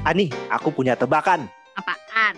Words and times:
Ani, 0.00 0.32
aku 0.48 0.72
punya 0.72 0.96
tebakan. 0.96 1.44
Apaan? 1.76 2.32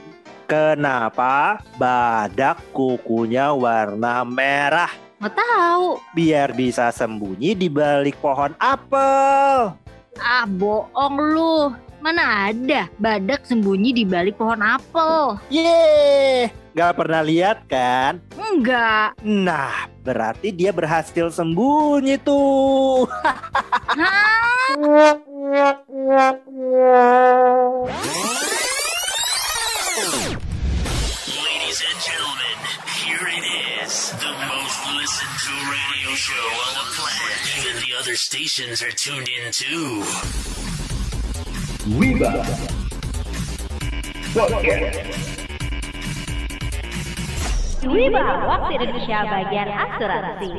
Kenapa 0.50 1.62
badak 1.78 2.58
kukunya 2.75 3.54
warna 3.54 4.26
merah? 4.26 4.91
Nggak 5.23 5.38
tahu. 5.38 6.02
Biar 6.10 6.50
bisa 6.58 6.90
sembunyi 6.90 7.54
di 7.54 7.70
balik 7.70 8.18
pohon 8.18 8.50
apel. 8.59 9.79
Ah, 10.19 10.45
bohong 10.51 11.16
lu. 11.23 11.70
Mana 12.02 12.51
ada 12.51 12.91
badak 12.98 13.46
sembunyi 13.46 13.95
di 13.95 14.02
balik 14.02 14.42
pohon 14.42 14.59
apel? 14.59 15.38
Yeay, 15.47 16.51
gak 16.74 16.98
pernah 16.98 17.23
lihat 17.23 17.62
kan? 17.70 18.19
Enggak. 18.34 19.15
Nah, 19.23 19.87
berarti 20.02 20.51
dia 20.51 20.74
berhasil 20.74 21.30
sembunyi 21.30 22.19
tuh. 22.19 23.06
Hah? 25.42 25.74
Ladies 31.42 31.83
and 31.83 31.98
gentlemen, 31.98 32.56
here 33.02 33.27
it 33.27 33.83
is. 33.83 34.12
The 34.12 34.30
most 34.38 34.78
listened 34.95 35.36
to 35.42 35.52
radio 35.66 36.14
show 36.14 36.47
on 36.47 36.74
the 36.78 36.86
planet. 36.95 37.59
Even 37.59 37.74
the 37.83 37.98
other 37.98 38.14
stations 38.14 38.83
are 38.83 38.92
tuned 38.92 39.28
in 39.28 39.50
too. 39.50 40.05
Wiba 41.98 42.47
Podcast 44.38 45.11
Wiba, 47.83 48.24
waktu 48.47 48.70
Indonesia 48.78 49.19
bagian 49.27 49.69
asuransi. 49.74 50.52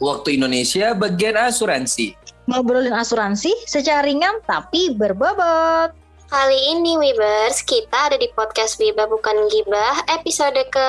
Waktu 0.00 0.40
Indonesia 0.40 0.96
bagian 0.96 1.36
asuransi. 1.36 2.16
Ngobrolin 2.44 2.92
asuransi 2.92 3.52
secara 3.64 4.04
ringan 4.04 4.40
tapi 4.44 4.92
berbobot. 4.92 5.96
Kali 6.28 6.58
ini 6.74 6.98
Wibers, 6.98 7.62
kita 7.62 8.10
ada 8.10 8.18
di 8.18 8.26
podcast 8.34 8.80
Wiba 8.82 9.06
Bukan 9.06 9.46
Gibah 9.52 10.02
episode 10.10 10.58
ke 10.72 10.88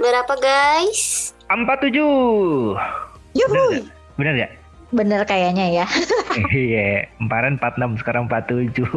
berapa 0.00 0.34
guys? 0.40 1.34
47 1.52 1.92
Yuhu. 3.36 3.66
Bener 4.16 4.32
gak? 4.40 4.63
Bener 4.94 5.26
kayaknya 5.26 5.82
ya. 5.82 5.86
Iya, 6.34 7.06
kemarin 7.22 7.62
46 7.62 8.02
sekarang 8.02 8.26
47. 8.26 8.90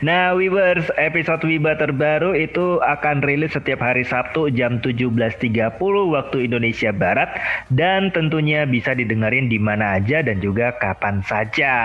nah, 0.00 0.32
Wibers, 0.32 0.88
episode 0.96 1.44
Wiba 1.44 1.76
terbaru 1.76 2.32
itu 2.32 2.80
akan 2.80 3.20
rilis 3.20 3.52
setiap 3.52 3.84
hari 3.84 4.00
Sabtu 4.00 4.48
jam 4.48 4.80
17.30 4.80 5.76
waktu 6.08 6.36
Indonesia 6.48 6.88
Barat 6.88 7.36
dan 7.68 8.08
tentunya 8.16 8.64
bisa 8.64 8.96
didengerin 8.96 9.52
di 9.52 9.60
mana 9.60 10.00
aja 10.00 10.24
dan 10.24 10.40
juga 10.40 10.72
kapan 10.80 11.20
saja. 11.28 11.76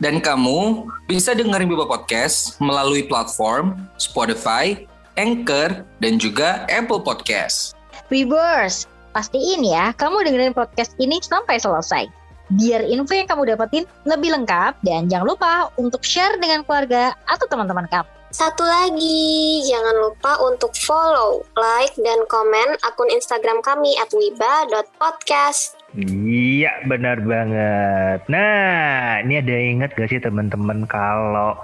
Dan 0.00 0.24
kamu 0.24 0.88
bisa 1.04 1.36
dengerin 1.36 1.68
Wiba 1.68 1.84
Podcast 1.84 2.56
melalui 2.64 3.04
platform 3.04 3.76
Spotify, 4.00 4.88
Anchor, 5.20 5.84
dan 6.00 6.16
juga 6.16 6.64
Apple 6.72 7.04
Podcast. 7.04 7.76
Wibers, 8.08 8.88
pastiin 9.12 9.62
ya 9.66 9.92
kamu 9.94 10.26
dengerin 10.26 10.54
podcast 10.54 10.94
ini 11.02 11.18
sampai 11.22 11.58
selesai. 11.58 12.06
Biar 12.50 12.82
info 12.82 13.14
yang 13.14 13.30
kamu 13.30 13.54
dapetin 13.54 13.86
lebih 14.02 14.34
lengkap 14.34 14.82
dan 14.82 15.06
jangan 15.06 15.26
lupa 15.34 15.70
untuk 15.78 16.02
share 16.02 16.34
dengan 16.42 16.66
keluarga 16.66 17.14
atau 17.30 17.46
teman-teman 17.46 17.86
kamu. 17.86 18.10
Satu 18.30 18.62
lagi, 18.62 19.58
jangan 19.66 20.06
lupa 20.06 20.38
untuk 20.46 20.70
follow, 20.78 21.42
like, 21.58 21.90
dan 21.98 22.22
komen 22.30 22.78
akun 22.86 23.10
Instagram 23.10 23.58
kami 23.58 23.98
at 23.98 24.06
wiba.podcast. 24.14 25.74
Iya, 25.98 26.86
benar 26.86 27.18
banget. 27.26 28.22
Nah, 28.30 29.18
ini 29.26 29.42
ada 29.42 29.50
yang 29.50 29.82
ingat 29.82 29.98
gak 29.98 30.14
sih 30.14 30.22
teman-teman 30.22 30.86
kalau 30.86 31.58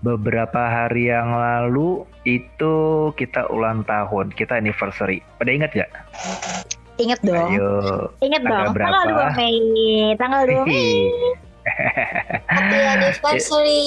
beberapa 0.00 0.56
hari 0.56 1.12
yang 1.12 1.36
lalu 1.36 2.08
itu 2.24 3.12
kita 3.20 3.44
ulang 3.52 3.84
tahun, 3.84 4.32
kita 4.32 4.56
anniversary. 4.56 5.20
Pada 5.36 5.52
ingat 5.52 5.76
gak? 5.76 5.92
Ingat 6.96 7.20
dong. 7.20 7.50
Ayo. 7.52 7.70
Ingat 8.24 8.42
dong. 8.44 8.72
berapa? 8.72 8.88
Tanggal 8.88 9.06
2 9.32 9.38
Mei. 9.38 9.56
Tanggal 10.16 10.42
2 10.48 10.64
Mei. 10.64 10.90
Happy 12.52 12.78
anniversary. 12.80 13.84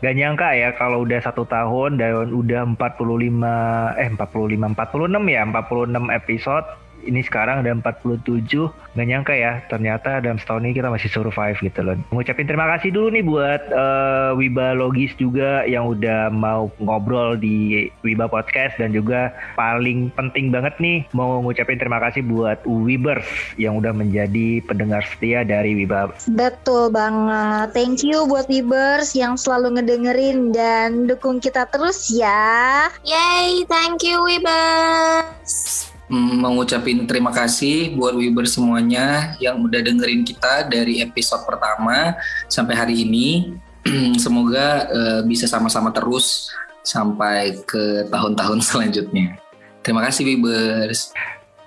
Gak 0.00 0.16
nyangka 0.16 0.48
ya 0.56 0.72
kalau 0.80 1.04
udah 1.04 1.20
satu 1.20 1.44
tahun 1.44 2.00
dan 2.00 2.32
udah 2.32 2.64
45 2.72 4.00
eh 4.00 4.08
45 4.16 4.72
46 4.72 5.28
ya 5.28 5.42
46 5.44 6.08
episode 6.08 6.66
ini 7.06 7.20
sekarang 7.24 7.62
ada 7.62 7.72
47 7.72 8.48
Gak 8.90 9.06
nyangka 9.06 9.34
ya 9.38 9.62
ternyata 9.70 10.18
dalam 10.18 10.34
setahun 10.36 10.66
ini 10.66 10.74
kita 10.74 10.90
masih 10.90 11.06
survive 11.06 11.58
gitu 11.62 11.80
loh 11.86 11.94
Ngucapin 12.10 12.50
terima 12.50 12.66
kasih 12.76 12.90
dulu 12.90 13.08
nih 13.14 13.22
buat 13.22 13.62
eh, 13.70 14.30
Wiba 14.34 14.74
Logis 14.74 15.14
juga 15.14 15.62
yang 15.62 15.94
udah 15.94 16.28
mau 16.34 16.68
ngobrol 16.82 17.38
di 17.38 17.86
Wiba 18.02 18.26
Podcast 18.26 18.82
Dan 18.82 18.90
juga 18.90 19.30
paling 19.54 20.10
penting 20.18 20.50
banget 20.50 20.74
nih 20.82 21.06
mau 21.14 21.38
ngucapin 21.38 21.78
terima 21.78 22.02
kasih 22.02 22.26
buat 22.26 22.58
Wibers 22.66 23.26
yang 23.56 23.78
udah 23.78 23.94
menjadi 23.94 24.58
pendengar 24.66 25.06
setia 25.06 25.46
dari 25.46 25.78
Wiba 25.78 26.10
Betul 26.30 26.92
banget. 26.94 27.74
Thank 27.76 28.06
you 28.06 28.24
buat 28.24 28.48
Wibers 28.48 29.12
yang 29.12 29.36
selalu 29.36 29.80
ngedengerin 29.80 30.54
dan 30.54 31.04
dukung 31.04 31.42
kita 31.42 31.66
terus 31.68 32.08
ya. 32.08 32.88
Yay, 33.04 33.66
thank 33.66 34.00
you 34.06 34.22
Wibers. 34.22 35.89
Hmm, 36.10 36.42
Mengucapin 36.42 37.06
terima 37.06 37.30
kasih 37.30 37.94
buat 37.94 38.18
Wiber 38.18 38.42
semuanya 38.42 39.38
yang 39.38 39.62
udah 39.62 39.78
dengerin 39.78 40.26
kita 40.26 40.66
dari 40.66 40.98
episode 41.06 41.46
pertama 41.46 42.18
sampai 42.50 42.74
hari 42.74 43.06
ini. 43.06 43.54
Semoga 44.24 44.90
eh, 44.90 45.20
bisa 45.22 45.46
sama-sama 45.46 45.94
terus 45.94 46.50
sampai 46.82 47.62
ke 47.62 48.10
tahun-tahun 48.10 48.58
selanjutnya. 48.68 49.38
Terima 49.86 50.02
kasih 50.02 50.26
Wibers. 50.26 51.14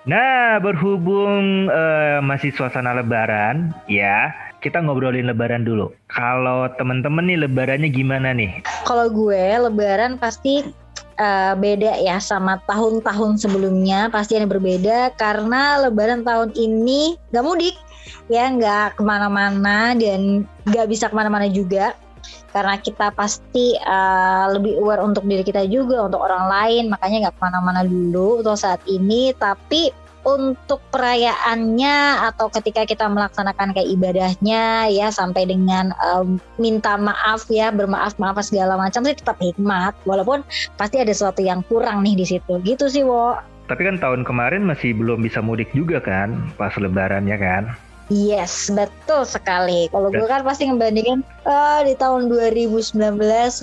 Nah, 0.04 0.60
berhubung 0.60 1.72
eh, 1.72 2.20
masih 2.20 2.52
suasana 2.52 2.92
lebaran, 2.92 3.72
ya, 3.88 4.36
kita 4.60 4.84
ngobrolin 4.84 5.32
lebaran 5.32 5.64
dulu. 5.64 5.96
Kalau 6.12 6.68
temen-temen 6.76 7.32
nih 7.32 7.48
lebarannya 7.48 7.88
gimana 7.88 8.36
nih? 8.36 8.60
Kalau 8.84 9.08
gue 9.08 9.40
lebaran 9.56 10.20
pasti 10.20 10.83
uh, 11.18 11.54
beda 11.58 12.00
ya 12.02 12.18
sama 12.18 12.60
tahun-tahun 12.70 13.42
sebelumnya. 13.42 14.10
Pasti 14.14 14.38
yang 14.38 14.50
berbeda 14.50 15.14
karena 15.18 15.82
lebaran 15.84 16.26
tahun 16.26 16.54
ini 16.58 17.18
nggak 17.32 17.46
mudik 17.46 17.76
ya 18.28 18.52
nggak 18.52 19.00
ke 19.00 19.04
mana-mana 19.04 19.96
dan 19.96 20.48
nggak 20.68 20.88
bisa 20.90 21.08
ke 21.10 21.16
mana-mana 21.16 21.50
juga. 21.50 21.96
Karena 22.54 22.78
kita 22.78 23.10
pasti 23.18 23.74
uh, 23.82 24.46
lebih 24.54 24.78
aware 24.78 25.02
untuk 25.02 25.26
diri 25.26 25.42
kita 25.42 25.66
juga 25.66 26.06
untuk 26.06 26.22
orang 26.22 26.46
lain. 26.48 26.84
Makanya 26.94 27.30
nggak 27.30 27.36
ke 27.36 27.42
mana-mana 27.42 27.82
dulu 27.84 28.46
untuk 28.46 28.56
saat 28.56 28.80
ini. 28.86 29.34
Tapi 29.34 29.90
untuk 30.24 30.80
perayaannya 30.92 32.28
atau 32.32 32.48
ketika 32.48 32.88
kita 32.88 33.06
melaksanakan 33.12 33.76
kayak 33.76 33.92
ibadahnya 33.92 34.88
ya 34.88 35.12
sampai 35.12 35.48
dengan 35.48 35.92
um, 36.00 36.40
minta 36.56 36.96
maaf 36.96 37.48
ya 37.52 37.70
bermaaf 37.70 38.16
maaf 38.18 38.40
segala 38.44 38.80
macam 38.80 39.04
sih 39.04 39.16
tetap 39.16 39.38
hikmat. 39.40 39.92
Walaupun 40.08 40.44
pasti 40.80 41.00
ada 41.04 41.12
sesuatu 41.12 41.44
yang 41.44 41.62
kurang 41.68 42.02
nih 42.08 42.16
di 42.16 42.26
situ. 42.26 42.60
Gitu 42.64 42.88
sih 42.88 43.04
wo. 43.04 43.36
Tapi 43.68 43.88
kan 43.88 43.96
tahun 43.96 44.28
kemarin 44.28 44.68
masih 44.68 44.92
belum 44.92 45.24
bisa 45.24 45.40
mudik 45.40 45.72
juga 45.72 46.04
kan, 46.04 46.52
pas 46.60 46.76
lebarannya 46.76 47.38
kan? 47.40 47.64
Yes, 48.12 48.68
betul 48.68 49.24
sekali. 49.24 49.88
Kalau 49.88 50.12
gue 50.12 50.28
kan 50.28 50.44
pasti 50.44 50.68
ngebandingin 50.68 51.24
eh, 51.48 51.80
di 51.88 51.96
tahun 51.96 52.28
2019 52.28 53.00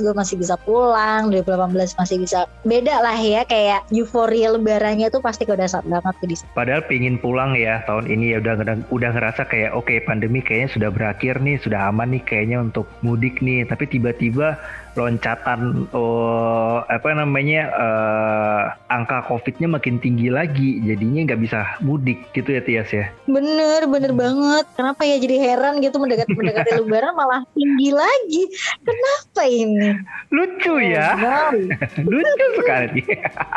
gue 0.00 0.14
masih 0.16 0.36
bisa 0.40 0.56
pulang, 0.64 1.28
2018 1.28 2.00
masih 2.00 2.16
bisa 2.24 2.48
beda 2.64 3.04
lah 3.04 3.16
ya 3.20 3.44
kayak 3.44 3.84
euforia 3.92 4.56
lebarannya 4.56 5.12
tuh 5.12 5.20
pasti 5.20 5.44
udah 5.44 5.68
saat 5.68 5.84
banget 5.84 6.14
di 6.24 6.36
situ. 6.40 6.48
Padahal 6.56 6.80
pingin 6.88 7.20
pulang 7.20 7.52
ya 7.52 7.84
tahun 7.84 8.08
ini 8.08 8.32
ya 8.32 8.38
udah 8.40 8.80
udah 8.88 9.10
ngerasa 9.12 9.44
kayak 9.44 9.76
oke 9.76 9.92
pandemi 10.08 10.40
kayaknya 10.40 10.72
sudah 10.72 10.88
berakhir 10.88 11.36
nih, 11.44 11.60
sudah 11.60 11.92
aman 11.92 12.16
nih 12.16 12.22
kayaknya 12.24 12.64
untuk 12.64 12.88
mudik 13.04 13.44
nih. 13.44 13.68
Tapi 13.68 13.92
tiba-tiba 13.92 14.56
loncatan 14.98 15.86
oh, 15.94 16.82
apa 16.90 17.14
namanya 17.14 17.70
eh, 17.70 18.62
angka 18.90 19.22
covidnya 19.30 19.70
makin 19.70 20.02
tinggi 20.02 20.26
lagi, 20.32 20.82
jadinya 20.82 21.30
nggak 21.30 21.42
bisa 21.42 21.60
mudik 21.84 22.18
gitu 22.34 22.58
ya 22.58 22.62
Tias 22.62 22.90
ya. 22.90 23.06
Bener, 23.30 23.86
bener 23.86 24.12
banget. 24.14 24.66
Kenapa 24.74 25.06
ya 25.06 25.16
jadi 25.22 25.36
heran 25.38 25.78
gitu 25.78 25.96
mendekati 26.02 26.34
mendekati 26.34 26.70
lebaran 26.82 27.14
malah 27.14 27.42
tinggi 27.54 27.90
lagi. 27.94 28.42
Kenapa 28.82 29.42
ini? 29.46 29.90
Lucu 30.34 30.74
ya. 30.82 31.14
Wow. 31.18 31.54
Lucu 32.10 32.46
sekali. 32.58 33.02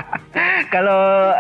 Kalau 0.74 1.34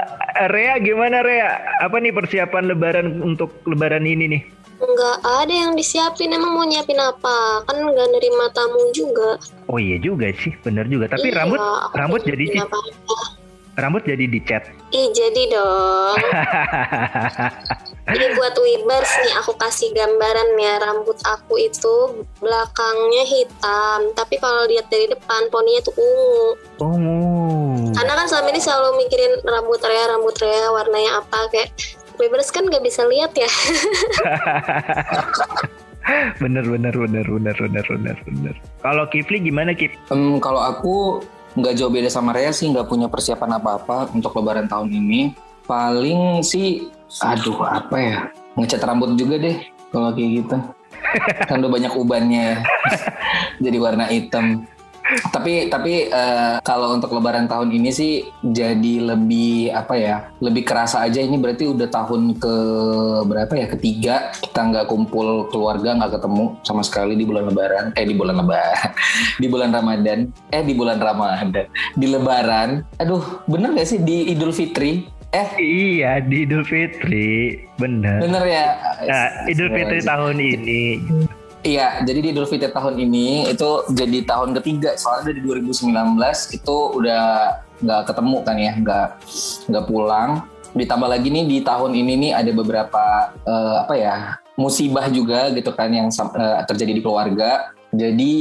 Rea 0.50 0.75
gimana 0.81 1.22
Rea? 1.22 1.78
Apa 1.86 2.01
nih 2.01 2.13
persiapan 2.13 2.69
lebaran 2.69 3.22
untuk 3.22 3.54
lebaran 3.69 4.06
ini 4.10 4.25
nih? 4.30 4.44
Nggak 4.75 5.18
ada 5.22 5.54
yang 5.54 5.74
disiapin, 5.74 6.30
emang 6.30 6.54
mau 6.54 6.66
nyiapin 6.66 6.98
apa? 6.98 7.64
Kan 7.64 7.78
nggak 7.78 8.10
nerima 8.10 8.46
tamu 8.52 8.90
juga. 8.92 9.38
Oh 9.66 9.78
iya 9.78 9.98
juga 9.98 10.30
sih, 10.34 10.54
bener 10.62 10.86
juga. 10.88 11.08
Tapi 11.08 11.30
Iya, 11.30 11.44
rambut 11.44 11.60
rambut 11.94 12.22
jadi 12.24 12.62
apa-apa. 12.62 13.18
rambut 13.74 14.06
jadi 14.06 14.30
dicat. 14.30 14.70
Ih, 14.94 15.10
jadi 15.12 15.50
dong. 15.50 16.18
Ini 18.14 18.36
buat 18.36 18.54
Wibers 18.54 19.12
nih, 19.18 19.34
aku 19.40 19.56
kasih 19.56 19.90
gambaran 19.96 20.60
ya. 20.60 20.78
Rambut 20.78 21.18
aku 21.24 21.56
itu 21.58 21.96
belakangnya 22.38 23.24
hitam, 23.24 24.12
tapi 24.14 24.38
kalau 24.38 24.68
lihat 24.68 24.92
dari 24.92 25.08
depan, 25.08 25.48
poninya 25.50 25.81
tuh 25.81 25.96
ungu. 25.96 26.44
oh. 26.84 27.90
Karena 27.96 28.14
kan 28.14 28.25
selama 28.28 28.52
ini 28.52 28.62
selalu 28.62 28.90
mikirin 29.00 29.34
rambut 29.42 29.81
Rea, 29.81 30.06
rambut 30.12 30.36
Rea 30.38 30.68
warnanya 30.70 31.24
apa 31.24 31.40
kayak 31.50 31.72
Wibers 32.19 32.50
kan 32.54 32.65
nggak 32.68 32.83
bisa 32.86 33.06
lihat 33.10 33.33
ya. 33.33 33.50
bener 36.44 36.65
bener 36.68 36.92
bener 36.92 37.25
bener 37.25 37.56
bener 37.56 37.86
bener 37.88 38.18
bener. 38.27 38.56
Kalau 38.83 39.07
Kifli 39.07 39.39
gimana 39.39 39.71
Kif? 39.71 39.95
Em, 40.12 40.38
kalau 40.44 40.60
aku 40.60 41.24
nggak 41.56 41.74
jauh 41.77 41.92
beda 41.94 42.10
sama 42.10 42.33
Rea 42.36 42.51
sih, 42.51 42.69
nggak 42.69 42.89
punya 42.89 43.07
persiapan 43.07 43.62
apa-apa 43.62 44.12
untuk 44.12 44.36
Lebaran 44.36 44.68
tahun 44.68 44.89
ini. 44.92 45.33
Paling 45.63 46.44
sih, 46.44 46.92
aduh 47.24 47.63
apa 47.63 47.95
ya, 47.95 48.19
ngecat 48.60 48.83
rambut 48.83 49.15
juga 49.15 49.39
deh 49.39 49.63
kalau 49.95 50.12
kayak 50.12 50.30
gitu. 50.44 50.57
kan 51.48 51.62
udah 51.62 51.71
banyak 51.71 51.94
ubannya, 51.95 52.60
jadi 53.63 53.77
warna 53.80 54.10
hitam. 54.12 54.68
Tapi 55.04 55.68
tapi 55.68 56.08
eh, 56.08 56.56
kalau 56.64 56.96
untuk 56.96 57.12
Lebaran 57.12 57.46
tahun 57.46 57.76
ini 57.76 57.92
sih 57.92 58.14
jadi 58.40 59.14
lebih 59.14 59.76
apa 59.76 59.94
ya, 60.00 60.16
lebih 60.40 60.64
kerasa 60.64 61.04
aja 61.04 61.20
ini 61.20 61.36
berarti 61.36 61.68
udah 61.68 61.88
tahun 61.92 62.40
ke 62.40 62.56
berapa 63.28 63.54
ya 63.54 63.68
ketiga 63.68 64.16
kita 64.40 64.60
nggak 64.64 64.86
kumpul 64.88 65.52
keluarga 65.52 65.94
nggak 66.00 66.20
ketemu 66.20 66.56
sama 66.64 66.82
sekali 66.82 67.20
di 67.20 67.28
bulan 67.28 67.52
Lebaran, 67.52 67.86
eh 68.00 68.06
di 68.08 68.16
bulan 68.16 68.40
Lebaran, 68.40 68.90
di 69.42 69.48
bulan 69.52 69.70
Ramadan, 69.76 70.20
eh 70.56 70.64
di 70.64 70.74
bulan 70.74 70.98
Ramadan, 71.04 71.66
di 72.00 72.08
Lebaran. 72.08 72.70
Aduh, 73.04 73.44
bener 73.46 73.76
gak 73.76 73.90
sih 73.90 74.00
di 74.00 74.32
Idul 74.32 74.56
Fitri? 74.56 75.04
Eh, 75.34 75.50
Iya 75.58 76.22
di 76.22 76.46
Idul 76.46 76.62
Fitri, 76.62 77.58
bener. 77.82 78.22
bener 78.22 78.44
ya? 78.46 78.66
Nah, 79.02 79.50
Idul 79.50 79.74
Fitri 79.74 80.00
tahun 80.06 80.38
ini. 80.38 80.84
Iya, 81.63 82.04
jadi 82.04 82.19
di 82.19 82.27
Idul 82.36 82.44
Fitri 82.44 82.68
tahun 82.68 83.00
ini 83.00 83.48
itu 83.48 83.88
jadi 83.95 84.27
tahun 84.27 84.51
ketiga 84.60 85.00
soalnya 85.00 85.31
dari 85.31 85.63
2019 85.63 85.95
itu 86.60 86.75
udah 87.00 87.24
nggak 87.80 88.01
ketemu 88.12 88.38
kan 88.44 88.57
ya, 88.60 88.74
nggak 88.83 89.07
nggak 89.71 89.86
pulang. 89.88 90.44
Ditambah 90.75 91.07
lagi 91.07 91.31
nih 91.31 91.45
di 91.48 91.57
tahun 91.63 91.95
ini 91.95 92.13
nih 92.19 92.31
ada 92.36 92.51
beberapa 92.51 93.31
eh, 93.48 93.75
apa 93.80 93.94
ya 93.95 94.15
musibah 94.60 95.07
juga 95.07 95.56
gitu 95.56 95.71
kan 95.71 95.88
yang 95.88 96.12
eh, 96.12 96.62
terjadi 96.68 97.00
di 97.00 97.01
keluarga. 97.01 97.71
Jadi 97.95 98.33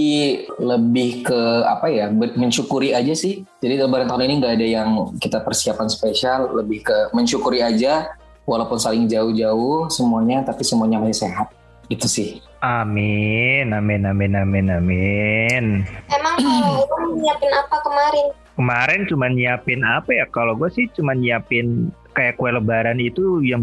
lebih 0.58 1.22
ke 1.22 1.40
apa 1.62 1.86
ya 1.94 2.10
mensyukuri 2.10 2.90
aja 2.90 3.14
sih. 3.14 3.46
Jadi 3.62 3.86
Lebaran 3.86 4.10
tahun 4.10 4.26
ini 4.26 4.34
nggak 4.42 4.54
ada 4.58 4.66
yang 4.66 4.90
kita 5.22 5.46
persiapan 5.46 5.86
spesial, 5.86 6.50
lebih 6.58 6.82
ke 6.82 7.14
mensyukuri 7.14 7.62
aja 7.62 8.18
walaupun 8.42 8.82
saling 8.82 9.06
jauh-jauh 9.06 9.86
semuanya 9.94 10.42
tapi 10.42 10.66
semuanya 10.66 10.98
masih 10.98 11.30
sehat. 11.30 11.61
Itu 11.92 12.08
sih. 12.08 12.40
Amin, 12.64 13.68
amin, 13.76 14.08
amin, 14.08 14.32
amin, 14.32 14.66
amin. 14.72 15.64
Emang 16.08 16.34
kalau 16.40 16.88
lu 17.04 17.20
nyiapin 17.20 17.52
apa 17.52 17.76
kemarin? 17.84 18.26
Kemarin 18.56 19.00
cuma 19.04 19.26
nyiapin 19.28 19.80
apa 19.84 20.10
ya? 20.16 20.24
Kalau 20.32 20.56
gue 20.56 20.72
sih 20.72 20.88
cuma 20.96 21.12
nyiapin 21.12 21.92
kayak 22.16 22.40
kue 22.40 22.48
lebaran 22.48 22.96
itu 22.96 23.44
yang 23.44 23.60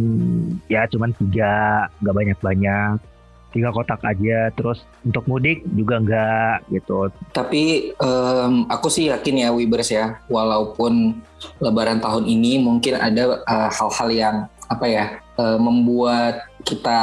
ya 0.70 0.86
cuman 0.86 1.10
tiga, 1.18 1.90
nggak 2.06 2.16
banyak-banyak. 2.22 3.02
Tiga 3.50 3.74
kotak 3.74 4.04
aja. 4.06 4.54
Terus 4.54 4.86
untuk 5.02 5.26
mudik 5.26 5.66
juga 5.74 5.98
nggak 5.98 6.70
gitu. 6.70 7.10
Tapi 7.34 7.96
em, 7.98 8.54
aku 8.70 8.94
sih 8.94 9.10
yakin 9.10 9.42
ya 9.42 9.50
Wibers 9.50 9.90
ya, 9.90 10.22
walaupun 10.30 11.18
Lebaran 11.64 12.04
tahun 12.04 12.28
ini 12.28 12.60
mungkin 12.62 13.00
ada 13.00 13.42
eh, 13.42 13.70
hal-hal 13.74 14.10
yang 14.12 14.36
apa 14.70 14.86
ya 14.86 15.06
eh, 15.40 15.58
membuat 15.58 16.49
kita 16.64 17.00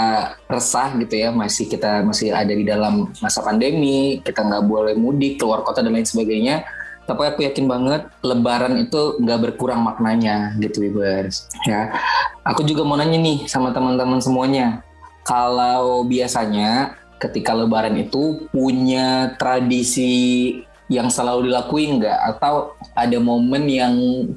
resah 0.47 0.93
gitu 1.01 1.15
ya, 1.17 1.33
masih 1.33 1.67
kita 1.67 2.05
masih 2.05 2.33
ada 2.33 2.53
di 2.53 2.65
dalam 2.65 3.11
masa 3.21 3.41
pandemi, 3.41 4.21
kita 4.21 4.45
nggak 4.45 4.65
boleh 4.65 4.95
mudik 4.95 5.41
keluar 5.41 5.65
kota 5.65 5.81
dan 5.81 5.97
lain 5.97 6.07
sebagainya. 6.07 6.67
Tapi 7.07 7.23
aku 7.23 7.47
yakin 7.47 7.71
banget 7.71 8.03
Lebaran 8.27 8.75
itu 8.83 9.17
nggak 9.23 9.39
berkurang 9.39 9.87
maknanya 9.87 10.59
gitu 10.59 10.83
Wibers. 10.83 11.47
Ya, 11.63 11.95
aku 12.43 12.67
juga 12.67 12.83
mau 12.83 12.99
nanya 12.99 13.17
nih 13.17 13.47
sama 13.47 13.71
teman-teman 13.71 14.19
semuanya, 14.19 14.83
kalau 15.23 16.03
biasanya 16.03 16.99
ketika 17.23 17.55
Lebaran 17.57 17.97
itu 17.97 18.51
punya 18.51 19.39
tradisi 19.39 20.53
yang 20.87 21.11
selalu 21.11 21.51
dilakuin 21.51 21.99
nggak 21.99 22.19
atau 22.37 22.79
ada 22.95 23.19
momen 23.19 23.67
yang 23.67 23.95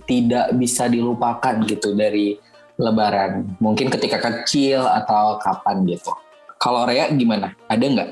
tidak 0.10 0.50
bisa 0.58 0.90
dilupakan 0.90 1.62
gitu 1.66 1.94
dari 1.94 2.42
Lebaran. 2.80 3.60
Mungkin 3.60 3.92
ketika 3.92 4.18
kecil 4.24 4.88
atau 4.88 5.36
kapan 5.38 5.84
gitu. 5.84 6.16
Kalau 6.56 6.88
Rea 6.88 7.12
gimana? 7.12 7.52
Ada 7.68 7.84
nggak? 7.84 8.10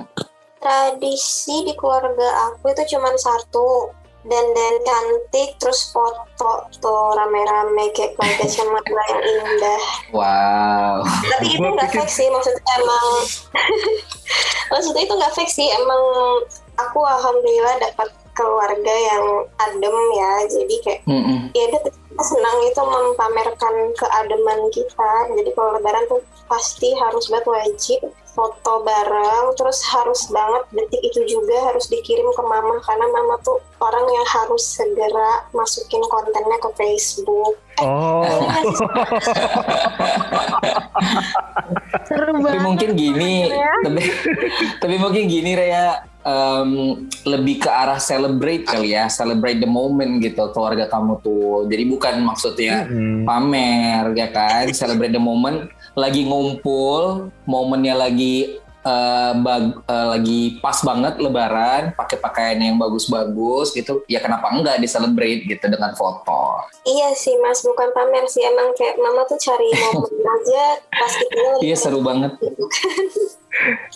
Tradisi 0.60 1.64
di 1.64 1.74
keluarga 1.74 2.52
aku 2.52 2.70
itu 2.70 2.96
cuma 2.96 3.16
satu. 3.16 3.96
Dan 4.28 4.44
dan 4.52 4.76
cantik 4.84 5.56
terus 5.56 5.88
foto 5.96 6.68
tuh 6.84 7.16
rame-rame 7.16 7.96
kayak 7.96 8.12
keluarga 8.20 8.46
sama 8.46 8.80
yang 8.84 9.24
indah. 9.24 9.82
Wow. 10.12 11.08
Tapi 11.08 11.56
itu 11.56 11.64
nggak 11.64 11.88
pikir- 11.88 12.04
fake 12.04 12.12
sih 12.12 12.28
maksudnya 12.28 12.60
emang 12.76 13.08
maksudnya 14.76 15.02
itu 15.08 15.14
nggak 15.16 15.32
fake 15.32 15.54
sih 15.54 15.68
emang 15.72 16.02
aku 16.76 17.00
alhamdulillah 17.08 17.80
dapat 17.80 18.10
keluarga 18.36 18.94
yang 18.94 19.26
adem 19.58 19.96
ya 20.14 20.32
jadi 20.46 20.76
kayak 20.86 21.02
Mm-mm. 21.10 21.40
ya 21.56 21.64
udah 21.74 21.82
senang 22.22 22.58
itu 22.66 22.82
mempamerkan 22.82 23.76
keademan 23.94 24.62
kita. 24.74 25.14
Jadi 25.38 25.50
kalau 25.54 25.78
lebaran 25.78 26.06
tuh 26.10 26.22
pasti 26.48 26.96
harus 26.98 27.28
banget 27.30 27.46
wajib 27.48 28.00
foto 28.38 28.86
bareng 28.86 29.58
terus 29.58 29.82
harus 29.90 30.30
banget 30.30 30.62
detik 30.70 31.02
itu 31.02 31.26
juga 31.26 31.58
harus 31.74 31.90
dikirim 31.90 32.30
ke 32.38 32.44
mama 32.46 32.78
karena 32.86 33.10
mama 33.10 33.34
tuh 33.42 33.58
orang 33.82 34.06
yang 34.06 34.28
harus 34.30 34.62
segera 34.62 35.42
masukin 35.58 36.06
kontennya 36.06 36.58
ke 36.62 36.70
Facebook. 36.78 37.58
Oh, 37.82 38.26
Seru 42.06 42.38
tapi 42.38 42.60
mungkin 42.62 42.94
gini 42.94 43.50
ya. 43.50 43.74
tapi 43.86 44.02
tapi 44.86 44.96
mungkin 45.02 45.26
gini 45.26 45.58
Rea 45.58 46.06
em, 46.28 46.72
lebih 47.24 47.64
ke 47.64 47.70
arah 47.72 47.96
celebrate 47.98 48.68
kali 48.68 48.92
ya 48.92 49.08
celebrate 49.08 49.58
the 49.58 49.70
moment 49.70 50.20
gitu 50.20 50.52
keluarga 50.52 50.92
kamu 50.92 51.24
tuh 51.24 51.64
jadi 51.72 51.88
bukan 51.88 52.16
maksudnya 52.20 52.84
Mm. 52.84 53.24
pamer 53.24 54.04
ya 54.12 54.28
kan 54.28 54.68
celebrate 54.76 55.16
the 55.16 55.22
moment 55.22 55.72
lagi 55.96 56.28
ngumpul 56.28 57.32
momennya 57.48 57.96
lagi 57.96 58.60
eh, 58.88 59.32
bag- 59.44 59.80
eh, 59.84 60.08
lagi 60.16 60.42
pas 60.64 60.78
banget 60.80 61.20
lebaran 61.20 61.92
pakai 61.94 62.18
pakaian 62.18 62.60
yang 62.60 62.80
bagus-bagus 62.80 63.76
gitu 63.76 64.08
ya 64.08 64.24
kenapa 64.24 64.50
enggak 64.56 64.80
di 64.80 64.88
celebrate 64.88 65.44
gitu 65.44 65.66
dengan 65.68 65.92
foto? 65.94 66.64
Iya 66.88 67.12
sih 67.14 67.36
mas, 67.44 67.60
bukan 67.62 67.92
pamer 67.92 68.26
sih 68.32 68.48
emang 68.48 68.72
kayak 68.80 68.96
mama 68.98 69.28
tuh 69.28 69.40
cari 69.40 69.68
momen 69.82 70.24
aja 70.24 70.64
pas 70.88 71.12
kita 71.12 71.36
lagi 71.36 71.62
iya 71.68 71.76
seru 71.76 72.00
banget. 72.00 72.32
Gitu 72.40 72.64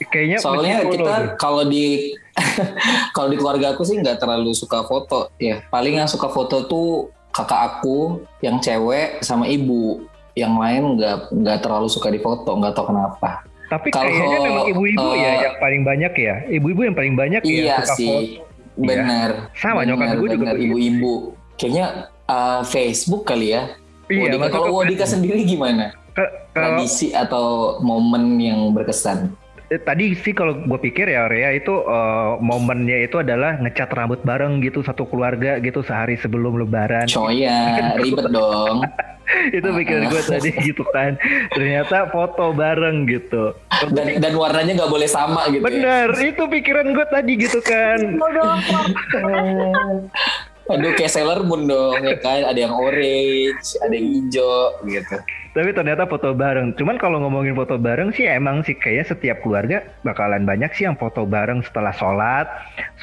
kayaknya 0.10 0.38
soalnya 0.42 0.78
kita 0.90 1.38
kalau 1.38 1.64
di 1.64 2.16
kalau 3.16 3.28
di 3.30 3.38
keluarga 3.38 3.78
aku 3.78 3.86
sih 3.88 3.96
nggak 4.00 4.20
terlalu 4.20 4.52
suka 4.52 4.84
foto. 4.84 5.32
Ya 5.40 5.64
paling 5.72 6.02
yang 6.04 6.10
suka 6.10 6.28
foto 6.28 6.68
tuh 6.68 6.90
kakak 7.32 7.80
aku 7.80 8.26
yang 8.44 8.60
cewek 8.60 9.24
sama 9.24 9.48
ibu. 9.48 10.04
Yang 10.32 10.54
lain 10.56 10.84
nggak 10.96 11.18
nggak 11.36 11.60
terlalu 11.60 11.88
suka 11.92 12.08
di 12.08 12.20
foto 12.24 12.56
nggak 12.56 12.72
tahu 12.72 12.96
kenapa 12.96 13.51
Tapi 13.72 13.88
Kalau, 13.88 14.12
kayaknya 14.12 14.40
memang 14.44 14.66
ibu-ibu 14.68 15.08
ya 15.16 15.32
eh, 15.32 15.36
yang 15.48 15.56
paling 15.64 15.82
banyak 15.88 16.14
ya. 16.20 16.36
Ibu-ibu 16.52 16.82
yang 16.92 16.96
paling 17.00 17.16
banyak 17.16 17.42
ya 17.48 17.48
iya 17.48 17.76
suka 17.80 17.96
sih. 17.96 18.12
foto. 18.12 18.84
bener. 18.84 19.30
Sama, 19.56 19.88
nyokap 19.88 20.12
bener, 20.12 20.18
gue 20.20 20.30
juga 20.36 20.52
ibu-ibu. 20.60 21.14
Kayaknya 21.56 21.86
eh, 22.28 22.62
Facebook 22.68 23.24
kali 23.24 23.56
ya. 23.56 23.72
Iya, 24.12 24.36
masuk 24.36 24.52
kalau 24.52 24.68
ke 24.68 24.74
Wadika 24.76 25.06
sendiri 25.08 25.48
gimana? 25.48 25.96
Ke- 26.12 26.28
kalau 26.52 26.76
tradisi 26.84 27.16
atau 27.16 27.80
momen 27.80 28.36
yang 28.36 28.76
berkesan 28.76 29.32
tadi 29.80 30.12
sih 30.20 30.36
kalau 30.36 30.60
gue 30.60 30.80
pikir 30.92 31.08
ya 31.08 31.32
Rea 31.32 31.56
itu 31.56 31.72
eh, 31.88 32.32
momennya 32.44 33.08
itu 33.08 33.24
adalah 33.24 33.56
ngecat 33.64 33.88
rambut 33.96 34.20
bareng 34.28 34.60
gitu 34.60 34.84
satu 34.84 35.08
keluarga 35.08 35.64
gitu 35.64 35.80
sehari 35.80 36.20
sebelum 36.20 36.60
Lebaran. 36.60 37.08
coya 37.08 37.96
ribet 37.96 38.28
dong 38.36 38.84
itu 39.56 39.64
pikiran 39.64 40.12
gue 40.12 40.22
tadi 40.28 40.50
gitu 40.60 40.84
kan. 40.92 41.16
Ternyata 41.56 42.12
foto 42.12 42.52
bareng 42.52 43.08
gitu. 43.08 43.56
dan 43.96 44.20
dan 44.20 44.34
warnanya 44.36 44.84
nggak 44.84 44.92
boleh 44.92 45.08
sama 45.10 45.48
gitu 45.50 45.64
ya. 45.64 45.68
Bener, 45.72 46.10
itu 46.20 46.44
pikiran 46.44 46.92
gue 46.92 47.06
tadi 47.08 47.32
gitu 47.40 47.60
kan. 47.64 48.00
Aduh 50.72 50.92
kayak 50.96 51.12
Sailor 51.12 51.44
Moon 51.44 51.68
dong 51.68 52.00
ya 52.04 52.18
kan. 52.20 52.44
Ada 52.48 52.70
yang 52.70 52.76
orange, 52.76 53.76
ada 53.82 53.94
yang 53.96 54.08
hijau 54.20 54.78
gitu. 54.88 55.18
Tapi 55.52 55.76
ternyata 55.76 56.08
foto 56.08 56.32
bareng. 56.32 56.80
Cuman 56.80 56.96
kalau 56.96 57.20
ngomongin 57.20 57.52
foto 57.60 57.76
bareng 57.76 58.16
sih 58.16 58.24
emang 58.24 58.64
sih 58.64 58.72
kayak 58.72 59.12
setiap 59.12 59.44
keluarga 59.44 59.84
bakalan 60.08 60.48
banyak 60.48 60.72
sih 60.72 60.88
yang 60.88 60.96
foto 60.96 61.28
bareng 61.28 61.60
setelah 61.60 61.92
sholat, 61.92 62.48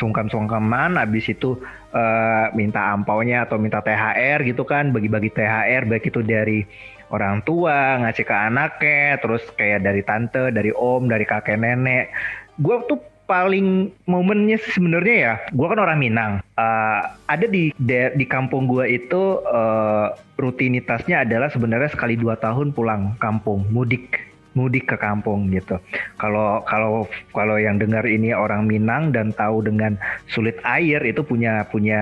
sungkem-sungkeman, 0.00 0.96
habis 0.96 1.28
itu 1.28 1.60
eh, 1.92 2.46
minta 2.56 2.88
ampaunya 2.88 3.44
atau 3.44 3.60
minta 3.60 3.84
THR 3.84 4.48
gitu 4.48 4.64
kan, 4.64 4.96
bagi-bagi 4.96 5.28
THR 5.28 5.84
baik 5.84 6.08
itu 6.08 6.24
dari 6.24 6.64
orang 7.12 7.44
tua 7.44 8.00
ngasih 8.00 8.24
ke 8.24 8.32
anaknya, 8.32 9.20
terus 9.20 9.44
kayak 9.52 9.84
dari 9.84 10.00
tante, 10.00 10.48
dari 10.48 10.72
om, 10.72 11.04
dari 11.04 11.28
kakek 11.28 11.60
nenek. 11.60 12.08
Gue 12.56 12.80
tuh 12.88 13.00
paling 13.28 13.92
momennya 14.08 14.56
sebenarnya 14.73 15.16
ya, 15.20 15.35
gue 15.52 15.66
kan 15.68 15.78
orang 15.78 16.00
Minang. 16.00 16.32
Eh, 16.56 17.00
ada 17.28 17.47
di 17.47 17.70
di 18.16 18.26
kampung 18.26 18.64
gue 18.64 18.88
itu 18.88 19.44
eh, 19.44 20.06
rutinitasnya 20.40 21.28
adalah 21.28 21.52
sebenarnya 21.52 21.92
sekali 21.92 22.16
dua 22.16 22.40
tahun 22.40 22.73
pulang 22.73 23.20
kampung, 23.20 23.68
mudik, 23.68 24.25
mudik 24.56 24.88
ke 24.88 24.97
kampung 24.97 25.52
gitu. 25.52 25.76
Kalau 26.16 26.64
kalau 26.64 27.04
kalau 27.37 27.61
yang 27.61 27.76
dengar 27.76 28.08
ini 28.08 28.32
orang 28.32 28.64
Minang 28.64 29.12
dan 29.12 29.30
tahu 29.37 29.61
dengan 29.61 30.00
sulit 30.32 30.56
air 30.64 31.04
itu 31.04 31.20
punya 31.20 31.68
punya 31.68 32.00